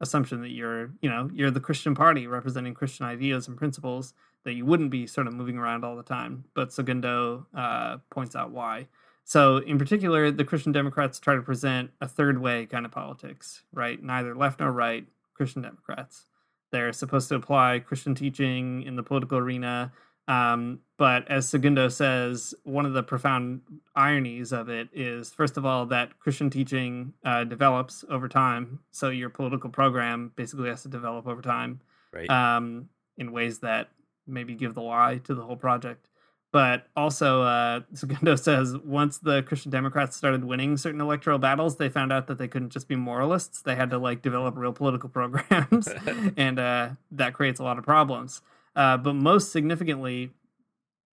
[0.00, 4.54] assumption that you're, you know, you're the Christian party representing Christian ideas and principles, that
[4.54, 6.44] you wouldn't be sort of moving around all the time.
[6.54, 8.88] But Segundo uh, points out why.
[9.28, 13.62] So, in particular, the Christian Democrats try to present a third way kind of politics,
[13.74, 14.02] right?
[14.02, 16.24] Neither left nor right, Christian Democrats.
[16.72, 19.92] They're supposed to apply Christian teaching in the political arena.
[20.28, 23.60] Um, but as Segundo says, one of the profound
[23.94, 28.78] ironies of it is, first of all, that Christian teaching uh, develops over time.
[28.92, 31.82] So your political program basically has to develop over time
[32.14, 32.88] right um,
[33.18, 33.90] in ways that
[34.26, 36.07] maybe give the lie to the whole project.
[36.50, 41.88] But also, uh, Segundo says once the Christian Democrats started winning certain electoral battles, they
[41.88, 43.62] found out that they couldn't just be moralists.
[43.62, 45.88] They had to like develop real political programs,
[46.36, 48.40] and uh, that creates a lot of problems.
[48.74, 50.30] Uh, but most significantly,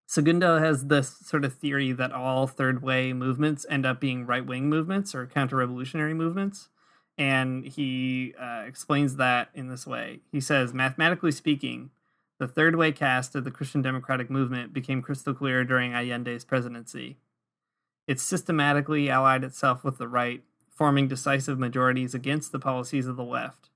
[0.06, 4.46] Segundo has this sort of theory that all third way movements end up being right
[4.46, 6.70] wing movements or counter revolutionary movements.
[7.18, 10.22] And he uh, explains that in this way.
[10.32, 11.92] He says, mathematically speaking,
[12.44, 17.16] the third way cast of the Christian democratic movement became crystal clear during Allende's presidency.
[18.06, 23.24] It systematically allied itself with the right, forming decisive majorities against the policies of the
[23.24, 23.70] left.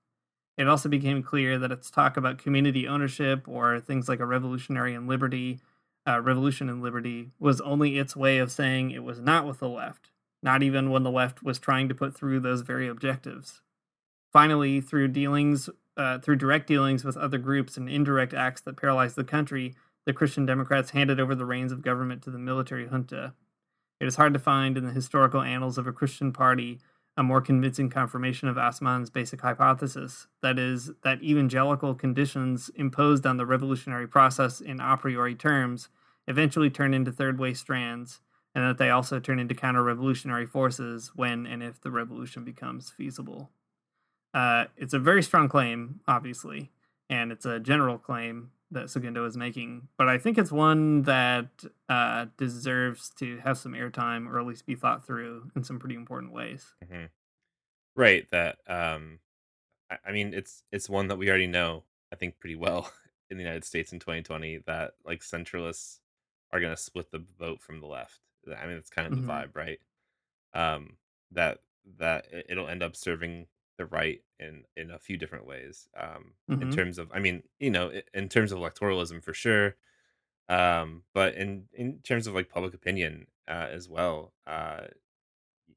[0.57, 4.93] It also became clear that its talk about community ownership or things like a revolutionary
[4.93, 5.61] and liberty,
[6.05, 9.69] uh, revolution and liberty, was only its way of saying it was not with the
[9.69, 10.09] left,
[10.43, 13.61] not even when the left was trying to put through those very objectives.
[14.33, 19.15] Finally, through dealings, uh, through direct dealings with other groups and indirect acts that paralyzed
[19.15, 19.73] the country,
[20.05, 23.33] the Christian Democrats handed over the reins of government to the military junta.
[23.99, 26.79] It is hard to find in the historical annals of a Christian party
[27.17, 33.37] a more convincing confirmation of Assmann's basic hypothesis that is, that evangelical conditions imposed on
[33.37, 35.89] the revolutionary process in a priori terms
[36.27, 38.19] eventually turn into third way strands,
[38.53, 42.91] and that they also turn into counter revolutionary forces when and if the revolution becomes
[42.91, 43.49] feasible.
[44.33, 46.71] Uh, it's a very strong claim, obviously,
[47.09, 51.63] and it's a general claim that Segundo is making, but I think it's one that
[51.87, 55.95] uh, deserves to have some airtime or at least be thought through in some pretty
[55.95, 56.73] important ways.
[56.87, 57.05] hmm
[57.95, 58.29] Right.
[58.31, 59.19] That um,
[59.91, 61.85] I, I mean, it's it's one that we already know.
[62.11, 62.91] I think pretty well
[63.31, 65.99] in the United States in 2020 that like centralists
[66.51, 68.21] are going to split the vote from the left.
[68.47, 69.31] I mean, it's kind of the Mhm.
[69.31, 69.79] vibe, right?
[70.53, 70.97] Um,
[71.31, 71.59] that
[71.97, 75.87] that it'll end up serving the right in in a few different ways.
[75.95, 76.69] Um, in Mhm.
[76.69, 79.77] terms of, I mean, you know, in terms of electoralism for sure.
[80.49, 84.33] Um, but in in terms of like public opinion uh, as well.
[84.47, 84.87] Uh,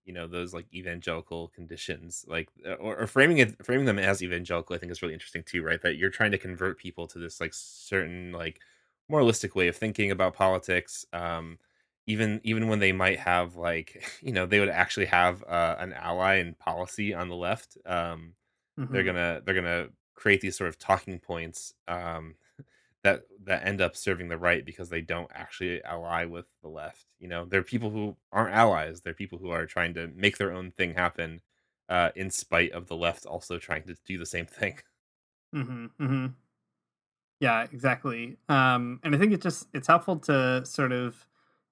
[0.04, 4.22] you know those like evangelical conditions like uh, or, or framing it framing them as
[4.22, 7.18] evangelical i think is really interesting too right that you're trying to convert people to
[7.18, 8.60] this like certain like
[9.08, 11.58] moralistic way of thinking about politics um
[12.10, 15.92] even even when they might have like you know they would actually have uh, an
[15.92, 18.34] ally in policy on the left um
[18.90, 19.04] they're Mhm.
[19.04, 22.36] gonna they're gonna create these sort of talking points um
[23.02, 27.06] that that end up serving the right because they don't actually ally with the left.
[27.18, 29.00] You know, they're people who aren't allies.
[29.00, 31.42] They're people who are trying to make their own thing happen,
[31.88, 34.80] uh, in spite of the left also trying to do the same thing.
[35.54, 36.26] Mm-hmm, mm-hmm.
[37.40, 38.36] Yeah, exactly.
[38.48, 41.26] Um, and I think it just it's helpful to sort of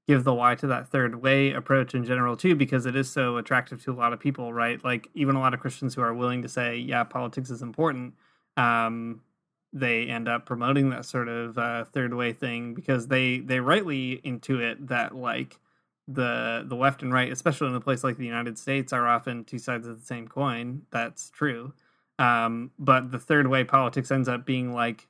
[0.08, 3.36] give the why to that third way approach in general too, because it is so
[3.36, 4.82] attractive to a lot of people, right?
[4.82, 8.14] Like even a lot of Christians who are willing to say, yeah, politics is important.
[8.56, 9.20] Um,
[9.74, 14.22] they end up promoting that sort of uh, third way thing because they they rightly
[14.24, 15.58] intuit that like
[16.08, 19.44] the the left and right, especially in a place like the United States, are often
[19.44, 20.82] two sides of the same coin.
[20.90, 21.74] That's true.
[22.18, 25.06] Um, but the third way politics ends up being like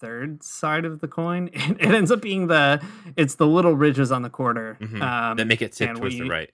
[0.00, 1.50] third side of the coin.
[1.54, 2.82] It, it ends up being the
[3.16, 5.00] it's the little ridges on the quarter Mhm.
[5.02, 6.50] um, that make it tip towards the right.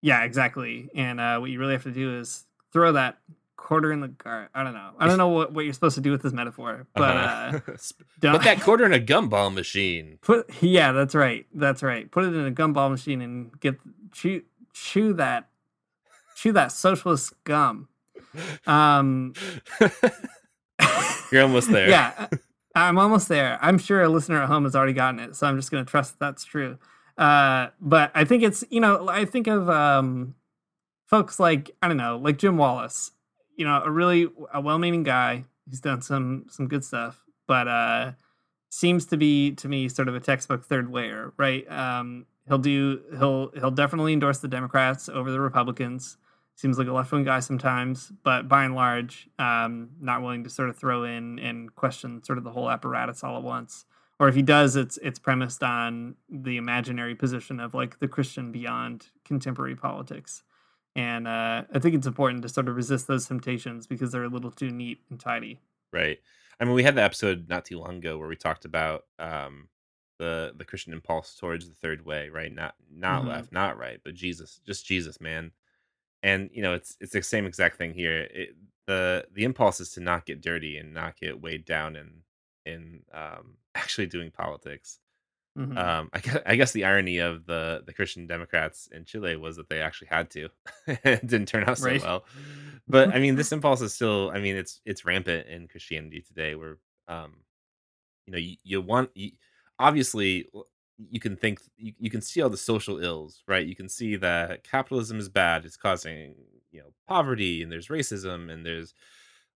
[0.00, 0.88] Yeah, exactly.
[0.94, 3.18] And uh, what you really have to do is throw that
[3.56, 4.48] quarter in the gar.
[4.54, 4.90] I don't know.
[4.98, 7.20] I don't know what, what you're supposed to do with this metaphor, but uh,
[7.66, 7.76] Uh-huh.
[8.20, 10.18] Don't Put that quarter in a gumball machine.
[10.22, 11.46] put yeah, that's right.
[11.54, 12.08] That's right.
[12.10, 13.76] Put it in a gumball machine and get
[14.12, 15.48] chew chew that
[16.36, 17.88] chew that socialist gum.
[18.66, 19.32] Um
[21.32, 21.88] You're almost there.
[21.90, 22.28] Yeah,
[22.74, 23.58] I'm almost there.
[23.60, 25.90] I'm sure a listener at home has already gotten it, so I'm just going to
[25.90, 26.78] trust that that's true.
[27.16, 30.34] Uh, but I think it's you know I think of um,
[31.06, 33.12] folks like I don't know like Jim Wallis,
[33.56, 35.44] you know a really a well-meaning guy.
[35.68, 38.12] He's done some some good stuff, but uh,
[38.70, 41.70] seems to be to me sort of a textbook third wayer, right?
[41.70, 46.16] Um, he'll do he'll he'll definitely endorse the Democrats over the Republicans
[46.58, 50.50] seems like a left wing guy sometimes, but by and large, um, not willing to
[50.50, 53.84] sort of throw in and question sort of the whole apparatus all at once.
[54.18, 58.50] Or if he does, it's it's premised on the imaginary position of like the Christian
[58.50, 60.42] beyond contemporary politics.
[60.96, 64.28] And uh, I think it's important to sort of resist those temptations because they're a
[64.28, 65.60] little too neat and tidy.
[65.92, 66.18] Right.
[66.58, 69.68] I mean, we had the episode not too long ago where we talked about um,
[70.18, 72.52] the the Christian impulse towards the third way, right?
[72.52, 73.28] Not not Mhm.
[73.28, 75.52] left, not right, but Jesus, just Jesus, man.
[76.22, 78.22] And you know, it's it's the same exact thing here.
[78.30, 82.22] It, the the impulse is to not get dirty and not get weighed down in
[82.66, 84.98] in um, actually doing politics.
[85.58, 85.76] Mhm.
[85.76, 89.56] Um, I guess, I guess the irony of the the Christian Democrats in Chile was
[89.56, 90.48] that they actually had to.
[90.86, 92.02] it didn't turn out so Right.
[92.02, 92.24] well.
[92.90, 94.30] But I mean, this impulse is still.
[94.30, 96.54] I mean, it's it's rampant in Christianity today.
[96.54, 97.34] Where um,
[98.26, 99.32] you know, you, you want you,
[99.78, 100.48] obviously
[100.98, 103.66] you can think you, you can see all the social ills, right?
[103.66, 105.64] You can see that capitalism is bad.
[105.64, 106.36] It's causing
[106.70, 108.94] you know poverty, and there's racism, and there's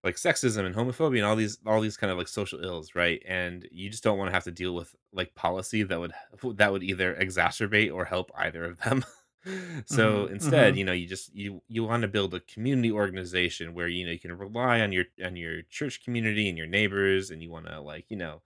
[0.03, 3.21] like sexism and homophobia and all these all these kind of like social ills right
[3.25, 6.13] and you just don't want to have to deal with like policy that would
[6.57, 9.03] that would either exacerbate or help either of them
[9.85, 10.77] so Mhm, instead mhm.
[10.77, 14.11] you know you just you you want to build a community organization where you know
[14.11, 17.65] you can rely on your on your church community and your neighbors and you want
[17.65, 18.41] to like you know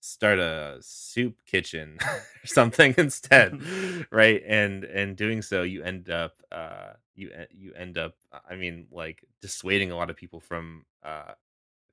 [0.00, 3.60] start a soup kitchen or something instead
[4.10, 8.14] right and and doing so you end up uh you you end up
[8.48, 11.32] i mean like dissuading a lot of people from uh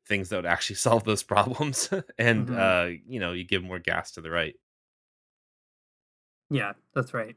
[0.08, 2.58] things that would actually solve those problems and Mhm.
[2.58, 4.56] uh you know you give more gas to the right
[6.50, 7.36] Yeah, that's right.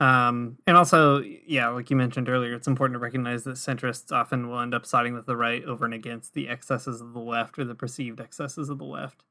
[0.00, 4.48] Um, and also, yeah, like you mentioned earlier, it's important to recognize that centrists often
[4.48, 7.58] will end up siding with the right over and against the excesses of the left
[7.58, 9.24] or the perceived excesses of the left.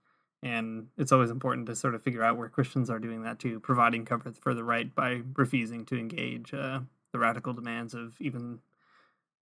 [0.44, 3.60] And it's always important to sort of figure out where Christians are doing that too,
[3.62, 6.82] providing cover for the right by refusing to engage uh,
[7.14, 8.60] the radical demands of even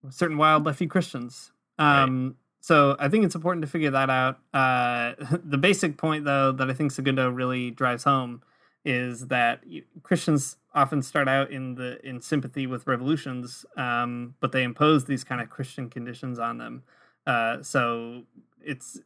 [0.10, 1.52] certain wild lefty Christians.
[1.80, 2.04] Right.
[2.04, 4.40] Um, So I think it's important to figure that out.
[4.54, 8.44] Uh, the basic point, though, that I think Segundo really drives home
[8.86, 9.64] is that
[10.04, 15.24] Christians often start out in the in sympathy with revolutions, um, but they impose these
[15.24, 16.84] kind of Christian conditions on them.
[17.26, 18.24] Uh, so
[18.64, 19.00] it's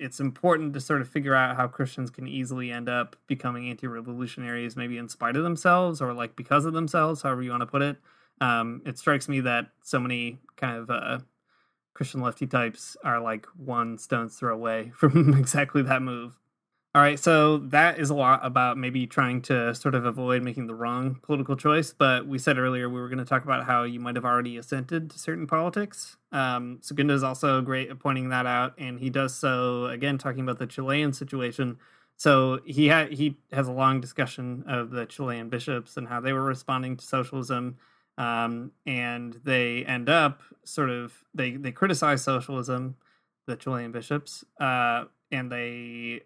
[0.00, 4.74] it's important to sort of figure out how Christians can easily end up becoming anti-revolutionaries,
[4.74, 7.82] maybe in spite of themselves or like because of themselves, however you want to put
[7.82, 7.98] it.
[8.40, 11.18] Um, it strikes me that so many kind of uh,
[11.92, 16.38] Christian lefty types are like one stone's throw away from exactly that move.
[16.92, 20.66] All right, so that is a lot about maybe trying to sort of avoid making
[20.66, 21.92] the wrong political choice.
[21.92, 24.56] But we said earlier we were going to talk about how you might have already
[24.56, 26.16] assented to certain politics.
[26.32, 30.40] Um, Segundo is also great at pointing that out, and he does so again talking
[30.40, 31.78] about the Chilean situation.
[32.16, 36.32] So he had he has a long discussion of the Chilean bishops and how they
[36.32, 37.76] were responding to socialism,
[38.18, 42.96] um, and they end up sort of they they criticize socialism,
[43.46, 46.22] the Chilean bishops, uh, and they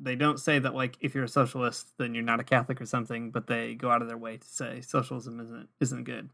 [0.00, 2.86] they don't say that like if you're a socialist then you're not a catholic or
[2.86, 6.30] something but they go out of their way to say socialism isn't isn't good.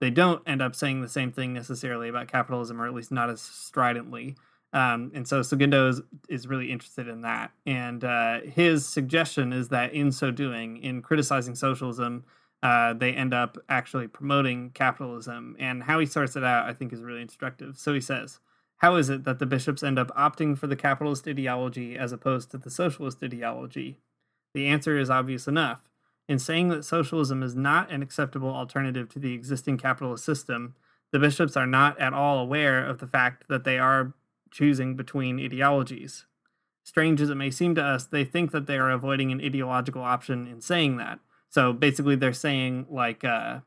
[0.00, 3.30] They don't end up saying the same thing necessarily about capitalism or at least not
[3.30, 4.34] as stridently.
[4.72, 7.52] Um, and so Segundo is, is really interested in that.
[7.66, 12.24] And uh, his suggestion is that in so doing in criticizing socialism
[12.62, 15.56] uh, they end up actually promoting capitalism.
[15.58, 17.78] And how he sorts it out i think is really instructive.
[17.78, 18.40] So he says
[18.82, 22.50] how is it that the bishops end up opting for the capitalist ideology as opposed
[22.50, 23.98] to the socialist ideology?
[24.54, 25.88] The answer is obvious enough.
[26.28, 30.74] In saying that socialism is not an acceptable alternative to the existing capitalist system,
[31.12, 34.14] the bishops are not at all aware of the fact that they are
[34.50, 36.26] choosing between ideologies.
[36.82, 40.02] Strange as it may seem to us, they think that they are avoiding an ideological
[40.02, 41.20] option in saying that.
[41.48, 43.60] So basically, they're saying, like, uh,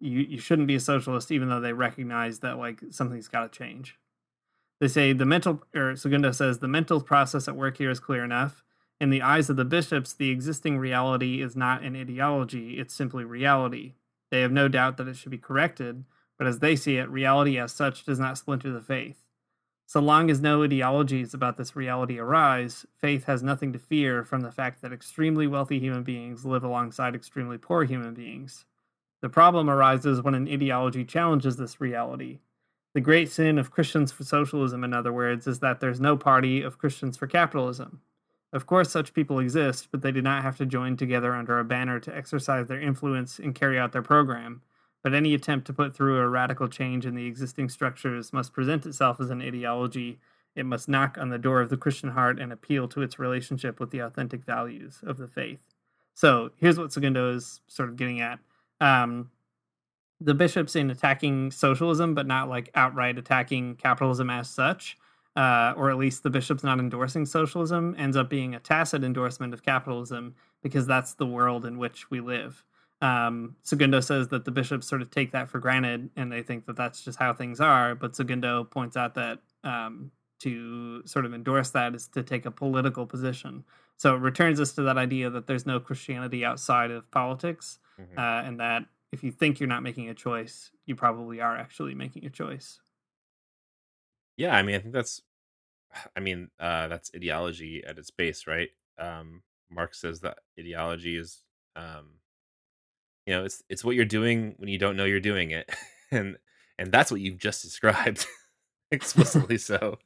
[0.00, 3.56] you, you shouldn't be a socialist, even though they recognize that, like, something's got to
[3.56, 3.96] change.
[4.80, 8.24] They say the mental, or Segundo says the mental process at work here is clear
[8.24, 8.62] enough.
[9.00, 13.24] In the eyes of the bishops, the existing reality is not an ideology, it's simply
[13.24, 13.94] reality.
[14.30, 16.04] They have no doubt that it should be corrected,
[16.36, 19.24] but as they see it, reality as such does not splinter the faith.
[19.86, 24.42] So long as no ideologies about this reality arise, faith has nothing to fear from
[24.42, 28.66] the fact that extremely wealthy human beings live alongside extremely poor human beings.
[29.22, 32.40] The problem arises when an ideology challenges this reality.
[32.94, 36.62] The great sin of Christians for socialism, in other words, is that there's no party
[36.62, 38.00] of Christians for capitalism.
[38.52, 41.64] Of course, such people exist, but they do not have to join together under a
[41.64, 44.62] banner to exercise their influence and carry out their program.
[45.02, 48.86] But any attempt to put through a radical change in the existing structures must present
[48.86, 50.18] itself as an ideology.
[50.56, 53.78] It must knock on the door of the Christian heart and appeal to its relationship
[53.78, 55.60] with the authentic values of the faith.
[56.14, 58.40] So here's what Segundo is sort of getting at.
[58.80, 59.30] Um,
[60.20, 64.96] the bishops in attacking socialism, but not like outright attacking capitalism as such,
[65.36, 69.54] uh, or at least the bishops not endorsing socialism, ends up being a tacit endorsement
[69.54, 72.64] of capitalism because that's the world in which we live.
[73.00, 76.66] Um, Segundo says that the bishops sort of take that for granted and they think
[76.66, 77.94] that that's just how things are.
[77.94, 80.10] But Segundo points out that um,
[80.40, 83.62] to sort of endorse that is to take a political position.
[83.98, 88.16] So it returns us to that idea that there's no Christianity outside of politics, Mhm.
[88.18, 91.94] uh, and that if you think you're not making a choice, you probably are actually
[91.94, 92.80] making a choice.
[94.36, 95.22] Yeah, I mean, I think that's,
[96.16, 98.68] I mean, uh, that's ideology at its base, right?
[98.98, 101.44] Um, Marx says that ideology is,
[101.76, 102.18] um,
[103.26, 105.70] you know, it's it's what you're doing when you don't know you're doing it,
[106.10, 106.38] and
[106.78, 108.26] and that's what you've just described
[108.90, 109.58] explicitly.
[109.58, 109.98] so,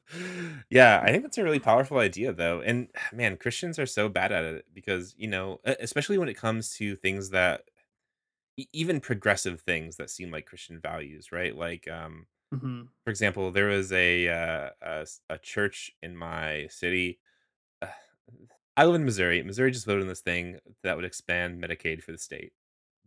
[0.69, 2.61] yeah, I think that's a really powerful idea, though.
[2.61, 6.73] And man, Christians are so bad at it because you know, especially when it comes
[6.75, 7.61] to things that
[8.57, 11.55] e- even progressive things that seem like Christian values, right?
[11.55, 16.67] Like, um, hmm for example, there was a uh, a, s- a church in my
[16.69, 17.19] city.
[17.81, 17.87] Uh,
[18.77, 19.43] I live in Missouri.
[19.43, 22.53] Missouri just voted on this thing that would expand Medicaid for the state.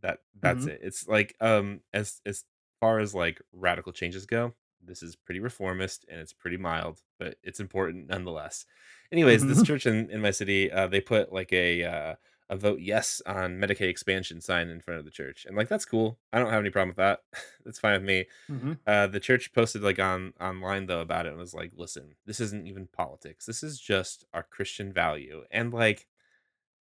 [0.02, 0.80] That that's hmm it.
[0.82, 2.44] It's like um as as
[2.80, 7.38] far as like radical changes go, this is pretty reformist and it's pretty mild, but
[7.42, 8.66] it's important nonetheless.
[9.12, 12.14] Anyways, this hmm church in, in my city, uh, they put like a uh,
[12.48, 15.84] a vote yes on Medicaid expansion sign in front of the church, and like that's
[15.84, 16.18] cool.
[16.32, 17.20] I don't have any problem with that.
[17.64, 18.26] that's fine with me.
[18.48, 22.16] hmm Uh, the church posted like on online though about it and was like, "Listen,
[22.26, 23.46] this isn't even politics.
[23.46, 26.06] This is just our Christian value." And like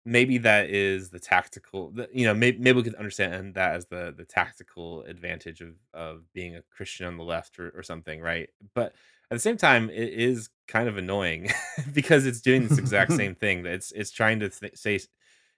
[0.06, 4.14] maybe that is the tactical, you know, maybe, maybe we could understand that as the
[4.16, 8.50] the tactical advantage of of being a Christian on the left or, or something, right?
[8.74, 8.94] But
[9.30, 11.50] at the same time, it is kind of annoying
[11.94, 13.64] because it's doing this exact same thing.
[13.64, 15.00] That it's it's trying to th- say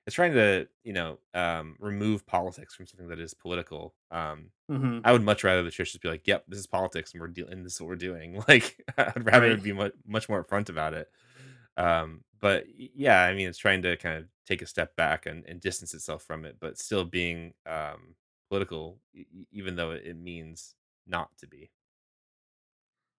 [0.06, 3.96] it's trying to you know um, remove politics from something that is political.
[4.12, 7.14] Um, hmm I would much rather the church just be like, "Yep, this is politics,
[7.14, 7.64] and we're dealing.
[7.64, 9.54] This is what we're doing." Like, I'd rather Right.
[9.54, 11.10] it be much much more upfront about it.
[11.78, 15.46] Um, but yeah, I mean, it's trying to kind of take a step back and,
[15.48, 18.16] and distance itself from it, but still being um,
[18.50, 19.02] political,
[19.52, 20.76] even though it means
[21.08, 21.72] not to be.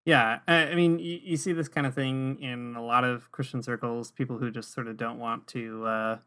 [0.05, 3.31] Yeah, I, I mean, you, you see this kind of thing in a lot of
[3.33, 4.13] Christian circles.
[4.13, 6.19] People who just sort of don't want to uh,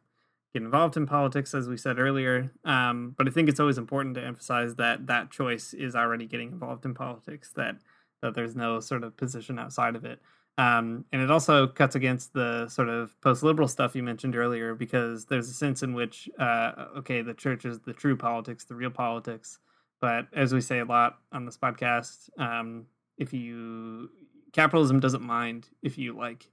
[0.53, 2.51] get involved in politics, as we said earlier.
[2.63, 6.51] Um, but I think it's always important to emphasize that that choice is already getting
[6.51, 7.51] involved in politics.
[7.55, 7.77] That
[8.21, 10.19] that there's no sort of position outside of it.
[10.57, 15.25] Um, and it also cuts against the sort of post-liberal stuff you mentioned earlier, because
[15.25, 18.89] there's a sense in which, uh, okay, the church is the true politics, the real
[18.89, 19.59] politics.
[20.01, 22.87] But as we say a lot on this podcast, um,
[23.19, 24.09] if you
[24.53, 26.49] capitalism doesn't mind if you like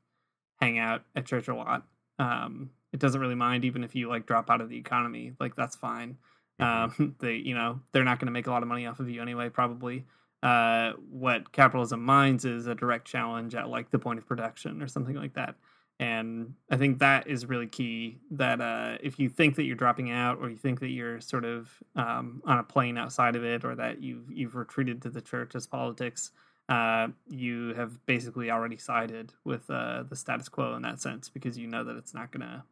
[0.61, 1.87] hang out at church a lot.
[2.19, 5.33] Um, it doesn't really mind even if you like drop out of the economy.
[5.41, 6.17] Like that's fine.
[6.61, 9.11] Um, they you know they're not going to make a lot of money off of
[9.11, 9.49] you anyway.
[9.49, 10.07] Probably.
[10.45, 14.87] Uh, what capitalism minds is a direct challenge at like the point of production or
[14.87, 15.57] something like that.
[15.99, 18.19] And I think that is really key.
[18.31, 21.45] That uh, if you think that you're dropping out, or you think that you're sort
[21.45, 25.21] of um, on a plane outside of it, or that you've you've retreated to the
[25.21, 26.31] church as politics,
[26.69, 31.59] uh, you have basically already sided with uh, the status quo in that sense because
[31.59, 32.65] you know that it's not gonna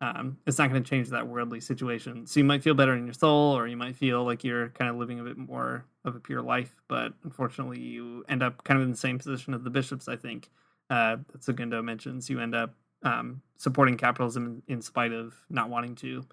[0.00, 2.26] um, it's not gonna change that worldly situation.
[2.26, 4.90] So you might feel better in your soul, or you might feel like you're kind
[4.90, 6.74] of living a bit more of a pure life.
[6.88, 10.08] But unfortunately, you end up kind of in the same position as the bishops.
[10.08, 10.50] I think
[10.90, 12.28] uh, that Segundo mentions.
[12.28, 16.24] You end up um, supporting capitalism in, in spite of not wanting to.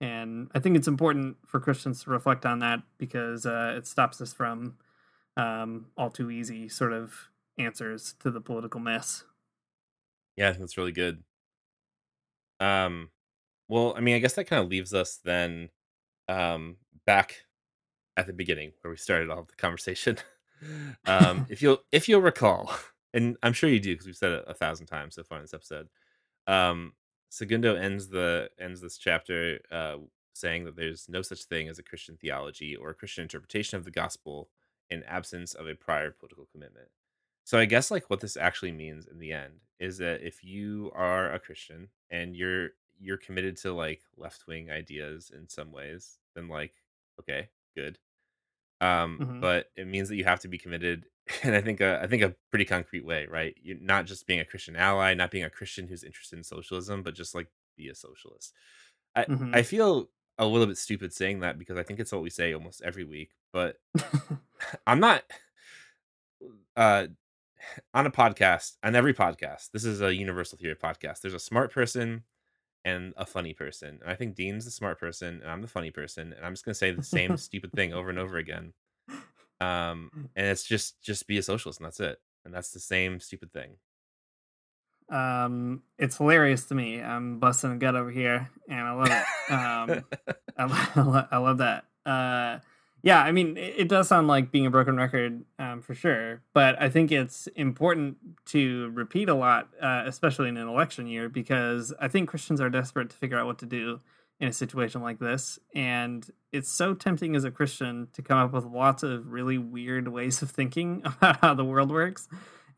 [0.00, 4.20] And I think it's important for Christians to reflect on that because uh, it stops
[4.20, 4.76] us from
[5.36, 9.24] um, all too easy sort of answers to the political mess.
[10.36, 11.22] Yeah, that's really good.
[12.62, 13.10] Um,
[13.68, 15.70] well, I mean, I guess that kind of leaves us then
[16.28, 17.44] um, back
[18.16, 20.18] at the beginning where we started off the conversation.
[21.06, 22.72] um, if you'll if you'll recall,
[23.14, 25.44] and I'm sure you do because we've said it a thousand times so far in
[25.44, 25.88] this episode.
[26.46, 26.92] Um,
[27.30, 29.96] Segundo ends the ends this chapter uh,
[30.34, 33.84] saying that there's no such thing as a Christian theology or a Christian interpretation of
[33.84, 34.48] the gospel
[34.90, 36.88] in absence of a prior political commitment.
[37.44, 40.90] So I guess like what this actually means in the end is that if you
[40.94, 42.70] are a Christian and you're
[43.00, 46.74] you're committed to like left wing ideas in some ways, then like
[47.20, 47.98] okay, good.
[48.80, 49.42] Um, Mhm.
[49.42, 51.06] but it means that you have to be committed,
[51.42, 53.56] and I think a, I think a pretty concrete way, right?
[53.62, 57.02] You're not just being a Christian ally, not being a Christian who's interested in socialism,
[57.02, 58.54] but just like be a socialist.
[59.16, 59.52] I Mhm.
[59.52, 62.52] I feel a little bit stupid saying that because I think it's what we say
[62.54, 63.78] almost every week, but
[64.86, 65.24] I'm not
[66.76, 67.06] uh
[67.94, 71.20] on a podcast, on every podcast, this is a universal theory podcast.
[71.20, 72.24] There's a smart person
[72.84, 73.98] and a funny person.
[74.02, 76.32] And I think Dean's the smart person and I'm the funny person.
[76.32, 78.72] And I'm just gonna say the same stupid thing over and over again.
[79.60, 82.18] Um, and it's just just be a socialist and that's it.
[82.44, 83.76] And that's the same stupid thing.
[85.10, 87.00] um, it's hilarious to me.
[87.00, 89.52] I'm busting a gut over here, and I love it.
[89.52, 90.04] Um,
[90.58, 91.84] I, lo- I love that.
[92.06, 92.58] Uh,
[93.02, 96.80] yeah, I mean, it, does sound like being a broken record um, for sure, but
[96.80, 101.92] I think it's important to repeat a lot, uh, especially in an election year, because
[102.00, 103.98] I think Christians are desperate to figure out what to do
[104.38, 105.58] in a situation like this.
[105.74, 110.08] And it's so tempting as a Christian to come up with lots of really weird
[110.08, 112.28] ways of thinking about how the world works.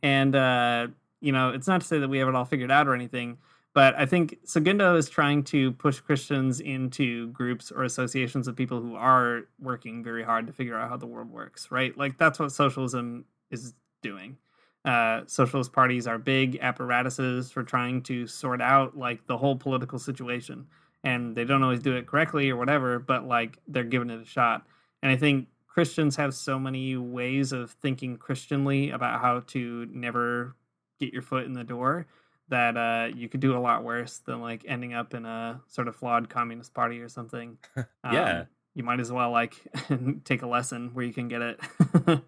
[0.03, 0.89] And, uh,
[1.21, 3.39] you know, it's not to say that we have it all figured out or anything,
[3.75, 8.81] but I think Segundo is trying to push Christians into groups or associations of people
[8.81, 11.97] who are working very hard to figure out how the world works, right?
[11.99, 14.39] Like that's what socialism is doing.
[14.85, 19.99] Uh, socialist parties are big apparatuses for trying to sort out like the whole political
[19.99, 20.69] situation,
[21.03, 24.25] and they don't always do it correctly or whatever, but like they're giving it a
[24.25, 24.65] shot.
[25.03, 30.55] And I think Christians have so many ways of thinking Christianly about how to never
[31.01, 32.07] get your foot in the door
[32.49, 35.89] that uh, you could do a lot worse than like ending up in a sort
[35.89, 37.59] of flawed communist party or something.
[38.13, 38.41] Yeah.
[38.41, 39.55] Um, you might as well like
[40.25, 41.61] take a lesson where you can get it.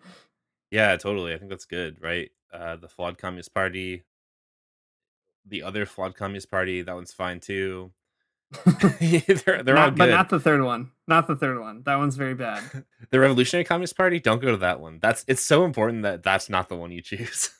[0.71, 1.33] Yeah, totally.
[1.33, 2.31] I think that's good, right?
[2.53, 4.03] Uh, the flawed Communist Party,
[5.47, 7.93] the other flawed Communist Party, that one's fine too.
[8.65, 10.91] they're they're all Not- but not the third one.
[11.07, 11.83] Not the third one.
[11.85, 12.63] That one's very bad.
[13.11, 14.99] the Revolutionary Communist Party, don't go to that one.
[15.01, 17.51] That's it's so important that that's not the one you choose.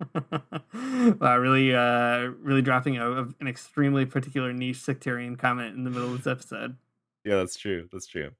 [1.20, 5.90] wow, really, uh, really dropping a, a- an extremely particular niche sectarian comment in the
[5.90, 6.76] middle of this episode.
[7.24, 7.88] yeah, that's true.
[7.92, 8.30] That's true.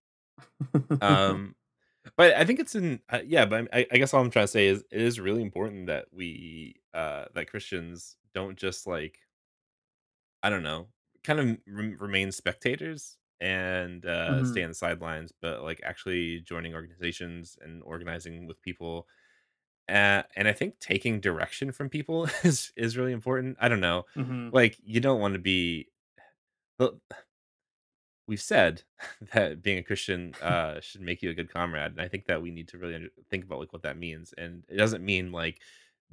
[1.00, 1.54] Um,
[2.16, 3.46] but I think it's in uh, yeah.
[3.46, 6.06] But I, I guess all I'm trying to say is it is really important that
[6.12, 9.18] we uh that Christians don't just like
[10.42, 10.88] I don't know,
[11.24, 14.44] kind of rem- remain spectators and uh Mhm.
[14.44, 19.06] stay on the sidelines, but like actually joining organizations and organizing with people
[19.88, 23.56] uh, and I think taking direction from people is is really important.
[23.60, 25.88] I don't know, hmm like you don't want to be.
[26.78, 27.00] Well,
[28.26, 28.82] we've said
[29.32, 32.42] that being a Christian uh, should make you a good comrade, and I think that
[32.42, 34.32] we need to really under- think about like what that means.
[34.36, 35.60] And it doesn't mean like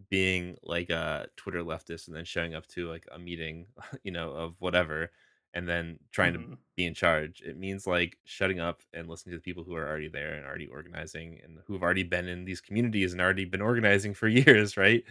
[0.09, 3.67] being like a Twitter leftist and then showing up to like a meeting,
[4.03, 5.11] you know, of whatever,
[5.53, 7.41] and then trying to hmm be in charge.
[7.41, 10.45] It means like shutting up and listening to the people who are already there and
[10.45, 14.27] already organizing and who have already been in these communities and already been organizing for
[14.29, 15.03] years, right?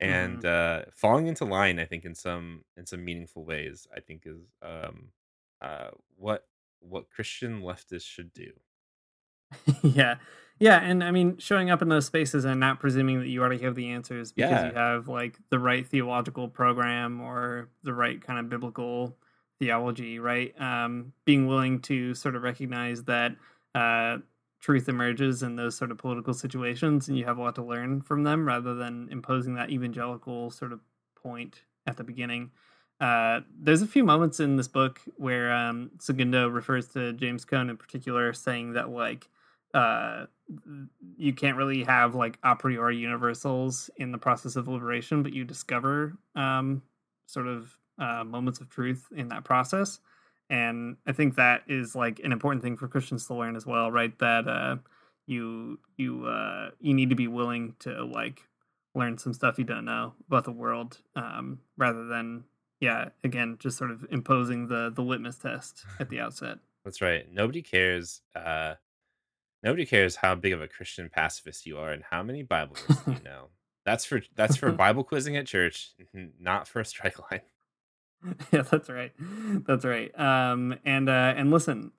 [0.00, 4.22] And uh, falling into line, I think in some in some meaningful ways, I think
[4.26, 5.12] is um,
[5.60, 6.46] uh, what
[6.80, 8.52] what Christian leftists should do.
[9.82, 10.18] yeah
[10.58, 13.62] yeah and i mean showing up in those spaces and not presuming that you already
[13.62, 18.20] have the answers because Yeah, you have like the right theological program or the right
[18.22, 19.18] kind of biblical
[19.60, 20.58] theology right?
[20.60, 23.36] Um being willing to sort of recognize that
[23.74, 24.18] uh
[24.60, 28.02] truth emerges in those sort of political situations and you have a lot to learn
[28.02, 30.80] from them rather than imposing that evangelical sort of
[31.16, 32.50] point at the beginning.
[33.00, 37.70] Uh, there's a few moments in this book where um, Segundo refers to James Cone
[37.70, 39.26] in particular, saying that like
[39.72, 40.26] uh,
[41.16, 45.44] you can't really have like a priori universals in the process of liberation, but you
[45.44, 46.82] discover um,
[47.26, 50.00] sort of uh, moments of truth in that process.
[50.48, 53.92] And I think that is like an important thing for Christians to learn as well,
[53.92, 54.18] right?
[54.18, 54.76] That uh,
[55.26, 58.48] you you uh, you need to be willing to like
[58.94, 62.44] learn some stuff you don't know about the world, um, rather than
[62.80, 66.58] yeah, again, just sort of imposing the the litmus test at the outset.
[66.84, 67.32] that's right.
[67.32, 68.22] Nobody cares.
[68.34, 68.74] Uh,
[69.62, 73.06] nobody cares how big of a Christian pacifist you are and how many Bible verses
[73.06, 73.50] you know.
[73.86, 75.92] That's for that's for Bible quizzing at church,
[76.40, 77.42] not for a strike line.
[78.52, 79.12] yeah, that's right.
[79.66, 80.18] That's right.
[80.18, 81.92] Um, and uh, and listen,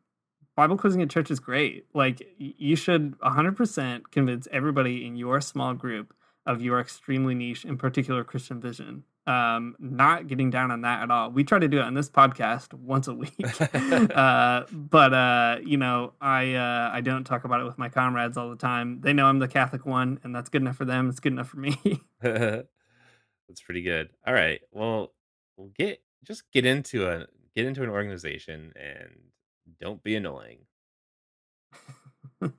[0.56, 1.86] Bible quizzing at church is great.
[1.94, 6.14] Like you should 100% convince everybody in your small group
[6.46, 9.04] of your extremely niche and particular Christian vision.
[9.28, 11.30] Um, not getting down on that at all.
[11.30, 13.34] We try to do it on this podcast once a week.
[14.16, 18.36] uh, but uh, you know, I uh, I don't talk about it with my comrades
[18.36, 19.02] all the time.
[19.02, 21.10] They know I'm the Catholic one, and that's good enough for them.
[21.10, 21.78] It's good enough for me.
[22.22, 24.10] that's pretty good.
[24.26, 24.60] All right.
[24.72, 25.14] Well,
[25.56, 29.12] we'll get just get into a get into an organization and
[29.80, 30.60] don't be annoying.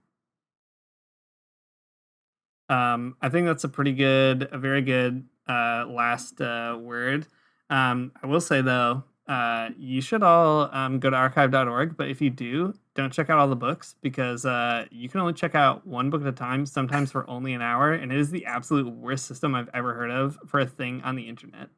[2.68, 7.26] Um, I think that's a pretty good, a very good uh, last uh, word.
[7.68, 12.20] Um, I will say though, uh, you should all um, go to archive.org, but if
[12.22, 15.86] you do, don't check out all the books because uh, you can only check out
[15.86, 18.88] one book at a time, sometimes for only an hour, and it is the absolute
[18.88, 21.68] worst system I've ever heard of for a thing on the internet.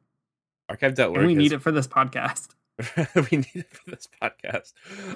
[0.69, 2.49] Archive.org And we has need it for this podcast.
[3.31, 4.73] we need it for this podcast.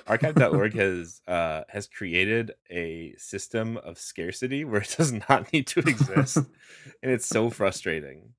[0.07, 5.79] Archive.org has uh has created a system of scarcity where it does not need to
[5.79, 6.37] exist.
[7.03, 8.33] and it's so frustrating.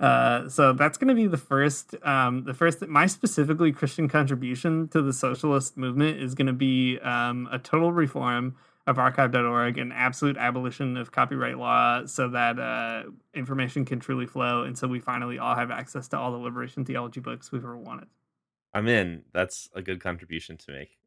[0.00, 4.88] uh, so that's going to be the first um, the first my specifically christian contribution
[4.88, 8.54] to the socialist movement is going to be um, a total reform
[8.88, 13.02] of archive.org and absolute abolition of copyright law so that uh,
[13.34, 16.84] information can truly flow and so we finally all have access to all the liberation
[16.84, 18.08] theology books we've ever wanted
[18.74, 19.22] I'm in.
[19.32, 20.98] That's a good contribution to make.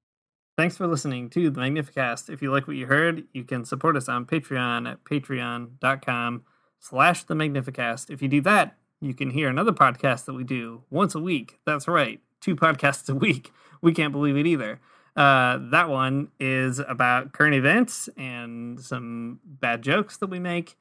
[0.58, 2.30] Thanks for listening to the Magnificast.
[2.30, 6.44] If you like what you heard, you can support us on Patreon at patreon.com
[6.80, 8.10] slash the Magnificast.
[8.10, 11.60] If you do that, you can hear another podcast that we do once a week.
[11.66, 13.52] That's right, two podcasts a week.
[13.82, 14.80] We can't believe it either.
[15.16, 20.78] Uh, that one is about current events and some bad jokes that we make.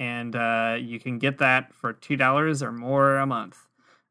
[0.00, 3.58] And uh, you can get that for $2 or more a month.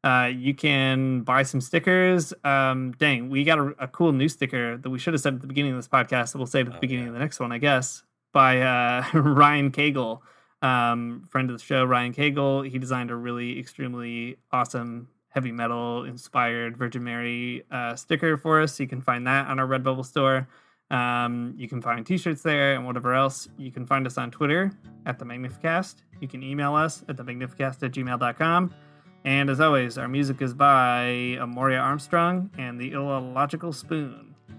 [0.04, 2.32] Uh, you can buy some stickers.
[2.44, 5.40] Um, dang, we got a, a cool new sticker that we should have said at
[5.40, 6.32] the beginning of this podcast.
[6.32, 7.08] That we'll say at the Oh, beginning yeah.
[7.08, 10.20] of the next one, I guess, by uh, Ryan Cagle,
[10.62, 11.84] um, friend of the show.
[11.84, 12.68] Ryan Cagle.
[12.70, 18.78] He designed a really extremely awesome heavy metal inspired Virgin Mary uh, sticker for us.
[18.80, 20.48] You can find that on our Redbubble store.
[20.90, 23.48] Um, you can find t-shirts there and whatever else.
[23.58, 24.72] You can find us on Twitter
[25.04, 25.96] at the Magnificast.
[26.20, 28.74] You can email us at the magnificast at gmail.com.
[29.24, 34.27] And as always, our music is by Amaryah Armstrong and the Illogical Spoon.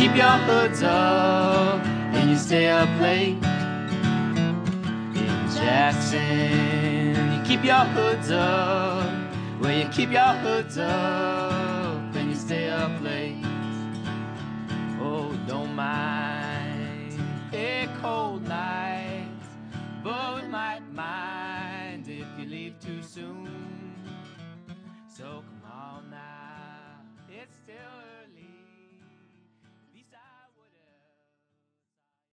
[0.00, 3.36] Keep your hoods up and you stay up late.
[5.14, 7.34] In Jackson.
[7.34, 9.12] You keep your hoods up,
[9.60, 13.44] well, you keep your hoods up, and you stay up late.
[15.02, 17.20] Oh, don't mind
[17.52, 19.28] a cold night,
[20.02, 21.29] but might mind